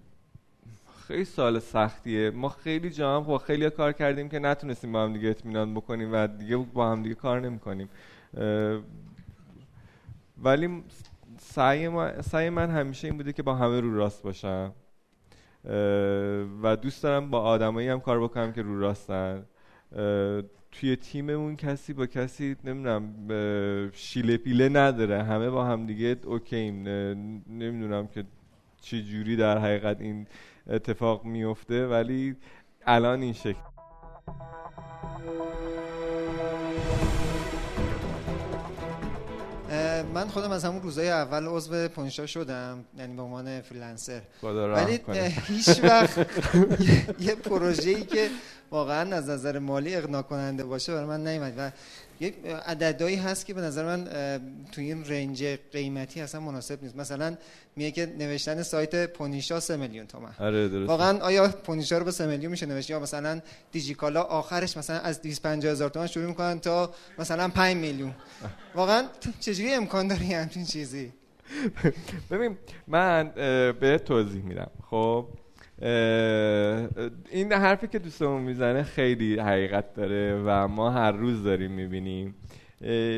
خیلی 1.08 1.26
سال 1.26 1.60
سختیه. 1.60 2.30
ما 2.30 2.50
خیلی 2.50 2.90
جا 2.90 3.18
هم 3.18 3.24
با 3.24 3.38
خیلی 3.38 3.70
کار 3.70 3.94
کردیم 3.94 4.30
که 4.30 4.40
نتونستیم 4.40 4.92
با 4.92 5.04
هم 5.04 5.14
دیگه 5.14 5.30
اطمینان 5.30 5.74
بکنیم 5.74 6.10
و 6.14 6.28
دیگه 6.28 6.58
با 6.58 6.92
هم 6.92 7.04
دیگه 7.04 7.16
کار 7.16 7.40
نمی‌کنیم. 7.40 7.90
ولی 10.38 10.84
سعی, 11.40 11.90
سعی 12.22 12.50
من 12.50 12.72
همیشه 12.72 13.08
این 13.08 13.18
بوده 13.18 13.34
که 13.34 13.44
با 13.44 13.56
همه 13.56 13.80
رو 13.80 13.96
راست 13.96 14.24
باشم. 14.24 14.74
و 16.64 16.76
دوست 16.82 17.04
دارم 17.04 17.30
با 17.30 17.42
آدمایی 17.42 17.88
هم 17.88 18.00
کار 18.00 18.24
بکنم 18.24 18.54
که 18.54 18.62
رو 18.62 18.80
راستن. 18.80 19.46
توی 20.72 20.96
تیممون 20.96 21.56
کسی 21.56 21.94
با 21.94 22.06
کسی 22.06 22.56
نمی‌دونم 22.64 23.14
شیله 23.94 24.38
پیله 24.38 24.70
نداره. 24.70 25.24
همه 25.24 25.50
با 25.50 25.66
هم 25.66 25.86
دیگه 25.86 26.18
اوکیم. 26.26 26.88
نمی‌دونم 27.50 28.08
که 28.08 28.24
چی 28.82 29.04
جوری 29.04 29.36
در 29.36 29.58
حقیقت 29.58 30.02
این 30.02 30.28
اتفاق 30.68 31.26
میفته 31.26 31.88
ولی 31.88 32.36
الان 32.86 33.22
این 33.22 33.34
شکل. 33.34 33.60
من 40.14 40.28
خودم 40.28 40.52
از 40.52 40.66
همون 40.66 40.82
روزای 40.82 41.10
اول 41.10 41.46
عضو 41.46 41.88
پونیشا 41.88 42.26
شدم 42.26 42.86
یعنی 42.98 43.16
به 43.16 43.22
عنوان 43.22 43.62
freelancer. 43.62 44.22
ولی 44.44 45.00
هیچ 45.48 45.84
وقت 45.84 46.18
یه 47.28 47.36
پروژه‌ای 47.36 48.04
که 48.06 48.30
واقعا 48.72 49.16
از 49.16 49.30
نظر 49.30 49.60
مالی 49.60 49.96
اقناع 49.96 50.22
کننده 50.22 50.64
باشه 50.64 50.94
برای 50.94 51.06
من 51.06 51.28
نیومد 51.28 51.54
و 51.58 51.72
یک 52.24 52.36
عددهایی 52.66 53.16
هست 53.16 53.46
که 53.46 53.54
به 53.54 53.62
نظر 53.62 53.86
من 53.86 54.04
تو 54.72 54.82
این 54.82 55.06
range 55.06 55.44
قیمتی 55.72 56.22
اصلا 56.22 56.42
مناسب 56.42 56.84
نیست. 56.84 56.96
مثلا 56.96 57.38
میگه 57.76 57.92
که 57.92 58.06
نوشتن 58.06 58.64
سایت 58.64 59.14
پونیشا 59.14 59.60
3 59.60 59.78
میلیون 59.78 60.08
تومن. 60.08 60.32
آره 60.40 60.68
درست 60.68 60.90
واقعا 60.90 61.20
آیا 61.20 61.48
پونیشا 61.48 61.98
رو 61.98 62.06
به 62.06 62.12
3 62.12 62.28
میلیون 62.28 62.52
میشه 62.52 62.66
نوشت 62.66 62.90
یا 62.90 63.00
مثلا 63.00 63.42
دیجیکالا 63.72 64.22
آخرش 64.22 64.78
مثلا 64.78 65.00
از 65.00 65.22
250 65.22 65.72
هزار 65.72 65.90
تومن 65.90 66.08
شروع 66.08 66.26
می‌کنن 66.26 66.60
تا 66.60 66.94
مثلا 67.20 67.48
5 67.48 67.78
میلیون؟ 67.78 68.14
واقعا 68.76 69.04
چجوری 69.40 69.74
امکان 69.74 70.08
داری 70.08 70.34
همچین 70.34 70.66
چیزی؟ 70.66 71.12
ببین 72.32 72.58
من 72.88 73.32
به 73.80 74.02
توضیح 74.06 74.44
میدم. 74.44 74.72
خب 74.90 75.28
این 77.32 77.52
حرفی 77.52 77.88
که 77.88 78.00
دوستمون 78.00 78.42
می‌زنه 78.42 78.84
خیلی 78.84 79.40
حقیقت 79.40 79.94
داره 79.94 80.42
و 80.46 80.68
ما 80.68 80.90
هر 80.90 81.12
روز 81.12 81.44
داریم 81.44 81.72
می‌بینیم. 81.72 82.36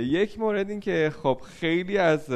یک 0.04 0.40
مورد 0.40 0.70
این 0.70 0.80
که 0.80 1.12
خب 1.24 1.42
خیلی 1.44 1.98
از 1.98 2.30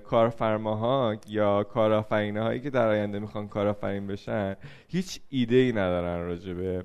کارفرماها 0.00 1.16
یا 1.28 1.64
کارآفرینه 1.64 2.42
هایی 2.42 2.60
که 2.60 2.70
در 2.70 2.88
آینده 2.88 3.18
می‌خوان 3.18 3.48
کارآفرین 3.48 4.06
بشن 4.06 4.56
هیچ 4.88 5.20
ایده 5.30 5.56
ای 5.56 5.72
ندارن 5.72 6.26
راجع 6.26 6.52
به 6.52 6.84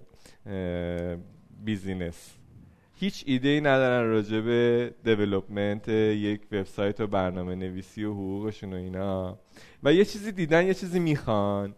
business. 1.64 2.38
هیچ 2.96 3.24
ایده 3.28 3.50
ای 3.50 3.62
ندارن 3.62 4.10
راجع 4.10 4.40
به 4.40 4.92
development 5.04 5.88
یک 5.90 6.42
وبسایت 6.52 7.00
و 7.00 7.08
برنامه 7.08 7.56
نویسی 7.56 8.04
و 8.04 8.14
حقوقشون 8.14 8.74
و 8.74 8.76
اینا. 8.76 9.40
و 9.84 9.94
یه 9.94 10.06
چیزی 10.06 10.32
دیدن 10.32 10.66
یه 10.66 10.74
چیزی 10.74 11.00
می‌خوان. 11.00 11.76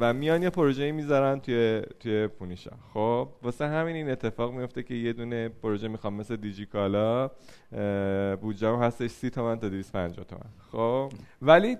و 0.00 0.12
میان 0.14 0.42
یه 0.42 0.50
پروژه 0.50 0.92
می‌ذارن 0.92 1.40
توی 1.40 1.82
توی 2.00 2.26
پونیشا. 2.26 2.70
خب 2.94 3.28
واسه 3.42 3.66
همین 3.66 3.96
این 3.96 4.10
اتفاق 4.10 4.54
میفته 4.54 4.82
که 4.82 4.94
یه 4.94 5.12
دونه 5.12 5.48
پروژه 5.48 5.88
می‌خوام 5.88 6.14
مثل 6.14 6.36
دیجیکالا 6.36 7.30
بودجه 8.40 8.76
هستش 8.76 9.10
سی 9.10 9.30
تومن 9.30 9.58
تا 9.58 9.68
250 9.68 10.24
تومن. 10.26 10.50
خب 10.72 11.12
ولی 11.42 11.76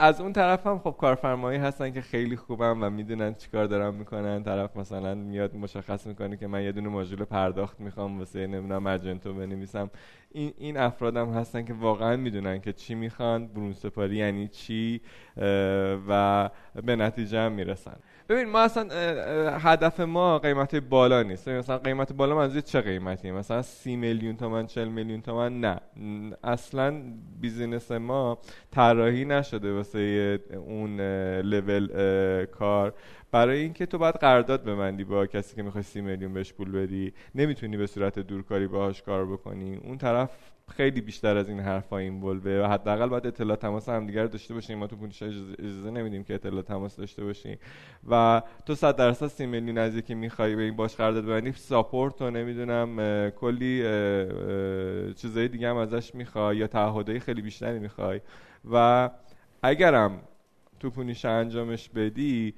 از 0.00 0.20
اون 0.20 0.32
طرف 0.32 0.66
هم 0.66 0.78
خب 0.78 0.96
کارفرمایی 0.98 1.58
هستن 1.58 1.90
که 1.90 2.00
خیلی 2.00 2.36
خوبن 2.36 2.70
و 2.80 2.90
می‌دونن 2.90 3.34
چیکار 3.34 3.66
دارن 3.66 3.94
می‌کنن. 3.94 4.42
طرف 4.42 4.76
مثلا 4.76 5.14
میاد 5.14 5.56
مشخص 5.56 6.06
می‌کنه 6.06 6.36
که 6.36 6.46
من 6.46 6.62
یه 6.62 6.72
دونه 6.72 6.88
ماژول 6.88 7.24
پرداخت 7.24 7.80
می‌خوام 7.80 8.18
واسه 8.18 8.46
نمی‌دونم 8.46 8.82
Magento 8.82 9.34
بنویسم. 9.34 9.90
این 10.30 10.52
این 10.58 10.76
افراد 10.76 11.16
هم 11.16 11.28
هستن 11.28 11.64
که 11.64 11.72
واقعا 11.72 12.16
می‌دونن 12.16 12.60
که 12.60 12.72
چی 12.72 12.94
می‌خوان 12.94 13.46
برون 13.46 13.72
سپاری 13.72 14.16
یعنی 14.16 14.48
چی 14.48 15.00
و 16.08 16.50
به 16.84 16.96
نتیجه 16.96 17.38
هم 17.38 17.52
می‌رسن. 17.52 17.96
ببین 18.28 18.48
ما 18.48 18.60
اصلا 18.60 18.88
هدف 19.58 20.00
ما 20.00 20.38
قیمت 20.38 20.74
بالا 20.74 21.22
نیست. 21.22 21.48
مثلا 21.48 21.78
قیمت 21.78 22.12
بالا 22.12 22.36
منظور 22.36 22.60
چه 22.60 22.80
قیمتی 22.80 23.30
مثلا 23.30 23.62
سی 23.62 23.96
میلیون 23.96 24.36
تومن 24.36 24.66
40 24.66 24.88
میلیون 24.88 25.22
تومن 25.22 25.60
نه. 25.60 25.80
اصلا 26.44 27.02
business 27.40 27.92
ما 27.92 28.38
طراحی 28.70 29.24
نشده 29.24 29.72
واسه 29.72 30.38
اون 30.66 31.00
لول 31.40 31.86
کار. 32.44 32.94
برای 33.30 33.60
اینکه 33.60 33.86
تو 33.86 33.98
باید 33.98 34.14
قرارداد 34.14 34.64
ببندی 34.64 35.04
با 35.04 35.26
کسی 35.26 35.56
که 35.56 35.62
می‌خوای 35.62 35.82
سی 35.82 36.00
میلیون 36.00 36.34
بهش 36.34 36.52
پول 36.52 36.72
بدی 36.72 37.12
نمی‌تونی 37.34 37.76
به 37.76 37.86
صورت 37.86 38.18
دورکاری 38.18 38.66
باهاش 38.66 39.02
کار 39.02 39.26
بکنی. 39.26 39.76
اون 39.76 39.98
طرف 39.98 40.30
خیلی 40.68 41.00
بیشتر 41.00 41.36
از 41.36 41.48
این 41.48 41.60
حرفا 41.60 41.98
این 41.98 42.20
بلبه 42.20 42.62
و 42.62 42.66
حداقل 42.66 43.08
باید 43.08 43.26
اطلاع 43.26 43.56
تماس 43.56 43.88
همدیگه 43.88 44.22
رو 44.22 44.28
داشته 44.28 44.54
باشیم. 44.54 44.78
ما 44.78 44.86
تو 44.86 44.96
پونیش 44.96 45.22
اجازه 45.22 45.90
نمیدیم 45.90 46.24
که 46.24 46.34
اطلاع 46.34 46.62
تماس 46.62 46.96
داشته 46.96 47.24
باشیم. 47.24 47.58
و 48.10 48.42
تو 48.66 48.74
صد 48.74 48.96
درصد 48.96 49.26
سی 49.26 49.46
میلیون 49.46 49.78
از 49.78 49.96
یکی 49.96 50.14
می‌خوای 50.14 50.56
به 50.56 50.62
این 50.62 50.76
باش 50.76 50.96
قرارداد 50.96 51.24
ببندی 51.24 51.52
ساپورت 51.52 52.22
و 52.22 52.30
نمی‌دونم 52.30 53.30
کلی 53.30 53.82
چیزای 55.14 55.48
دیگه 55.48 55.68
هم 55.68 55.76
ازش 55.76 56.14
می‌خوای 56.14 56.56
یا 56.56 56.66
تعهدای 56.66 57.20
خیلی 57.20 57.42
بیشتری 57.42 57.78
می‌خوای. 57.78 58.20
و 58.72 59.10
اگرم 59.62 60.20
تو 60.80 60.90
پونیشا 60.90 61.30
انجامش 61.30 61.88
بدی 61.88 62.54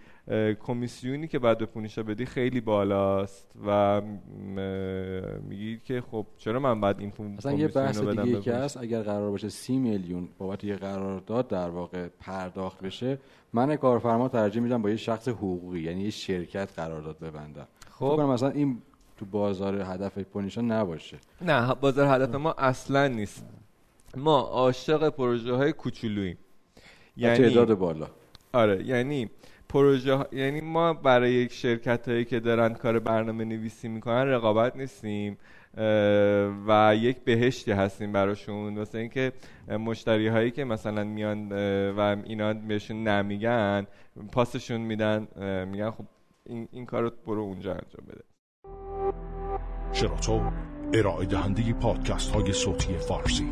کمیسیونی 0.61 1.29
که 1.29 1.39
بعد 1.39 1.59
به 1.59 1.67
پونیشا 1.67 2.03
بدی 2.03 2.27
خیلی 2.27 2.61
بالاست 2.61 3.51
و 3.67 4.01
میگی 5.49 5.79
که 5.85 6.01
خب 6.11 6.27
چرا 6.39 6.61
من 6.61 6.81
بعد 6.81 7.01
این 7.01 7.11
پون 7.11 7.27
مثلا 7.27 7.53
یه 7.53 7.69
بحث 7.69 8.01
دیگه 8.01 8.41
که 8.41 8.55
هست 8.55 8.77
اگر 8.77 9.03
قرار 9.03 9.31
باشه 9.31 9.49
سی 9.49 9.77
میلیون 9.77 10.29
بابت 10.39 10.65
یه 10.65 10.77
قرارداد 10.77 11.49
در 11.49 11.69
واقع 11.69 12.09
پرداخت 12.21 12.81
بشه 12.81 13.19
من 13.53 13.77
کارفرما 13.77 14.29
ترجیح 14.29 14.63
میدم 14.63 14.83
با 14.83 14.91
یه 14.91 14.97
شخص 14.97 15.29
حقوقی 15.29 15.81
یعنی 15.81 16.03
یه 16.03 16.11
شرکت 16.11 16.69
قرارداد 16.77 17.19
ببندم. 17.19 17.67
خب. 17.91 18.21
مثلا 18.21 18.51
این 18.51 18.83
تو 19.17 19.27
بازار 19.27 19.81
هدف 19.81 20.19
پونیشا 20.19 20.61
نباشه. 20.61 21.19
نه 21.43 21.75
بازار 21.75 22.07
هدف 22.07 22.35
ما 22.35 22.53
اصلا 22.53 23.09
نیست. 23.09 23.47
ما 24.17 24.41
عاشق 24.41 25.09
پروژه 25.09 25.53
های 25.53 25.73
کوچولوییم. 25.73 26.39
یعنی 27.17 27.49
تعداد 27.49 27.75
بالا. 27.75 28.07
آره 28.53 28.87
یعنی 28.87 29.31
پروژه 29.73 30.19
یعنی 30.33 30.61
ما 30.61 30.93
برای 30.93 31.33
یک 31.33 31.53
شرکت 31.53 32.09
هایی 32.09 32.25
که 32.25 32.41
دارن 32.41 32.75
کار 32.75 32.99
برنامه 32.99 33.45
نویسی 33.45 33.89
می‌کنن 33.89 34.27
رقابت 34.27 34.77
نیستیم 34.77 35.39
و 36.69 36.95
یک 36.97 37.17
بهشتی 37.25 37.73
هستیم 37.73 38.13
براشون. 38.13 38.79
واسه 38.79 38.99
اینکه 38.99 39.33
مشتری 39.69 40.29
هایی 40.29 40.51
که 40.51 40.65
مثلا 40.65 41.05
میان 41.05 41.53
و 41.93 42.17
اینا 42.25 42.53
بهشون 42.53 43.09
نمیگن 43.09 43.87
پاسشون 44.33 44.81
میدن 44.81 45.29
میگن 45.69 45.91
خب 45.91 46.05
این, 46.47 46.69
این 46.73 46.87
کار 46.87 47.13
برو 47.27 47.43
اونجا 47.43 47.71
انجام 47.71 48.07
بده. 48.09 48.25
شراطو 49.93 50.41
ارائه 50.95 51.27
دهنده 51.27 51.73
پادکست 51.73 52.31
های 52.31 52.53
صوتی 52.53 52.93
فارسی. 52.93 53.49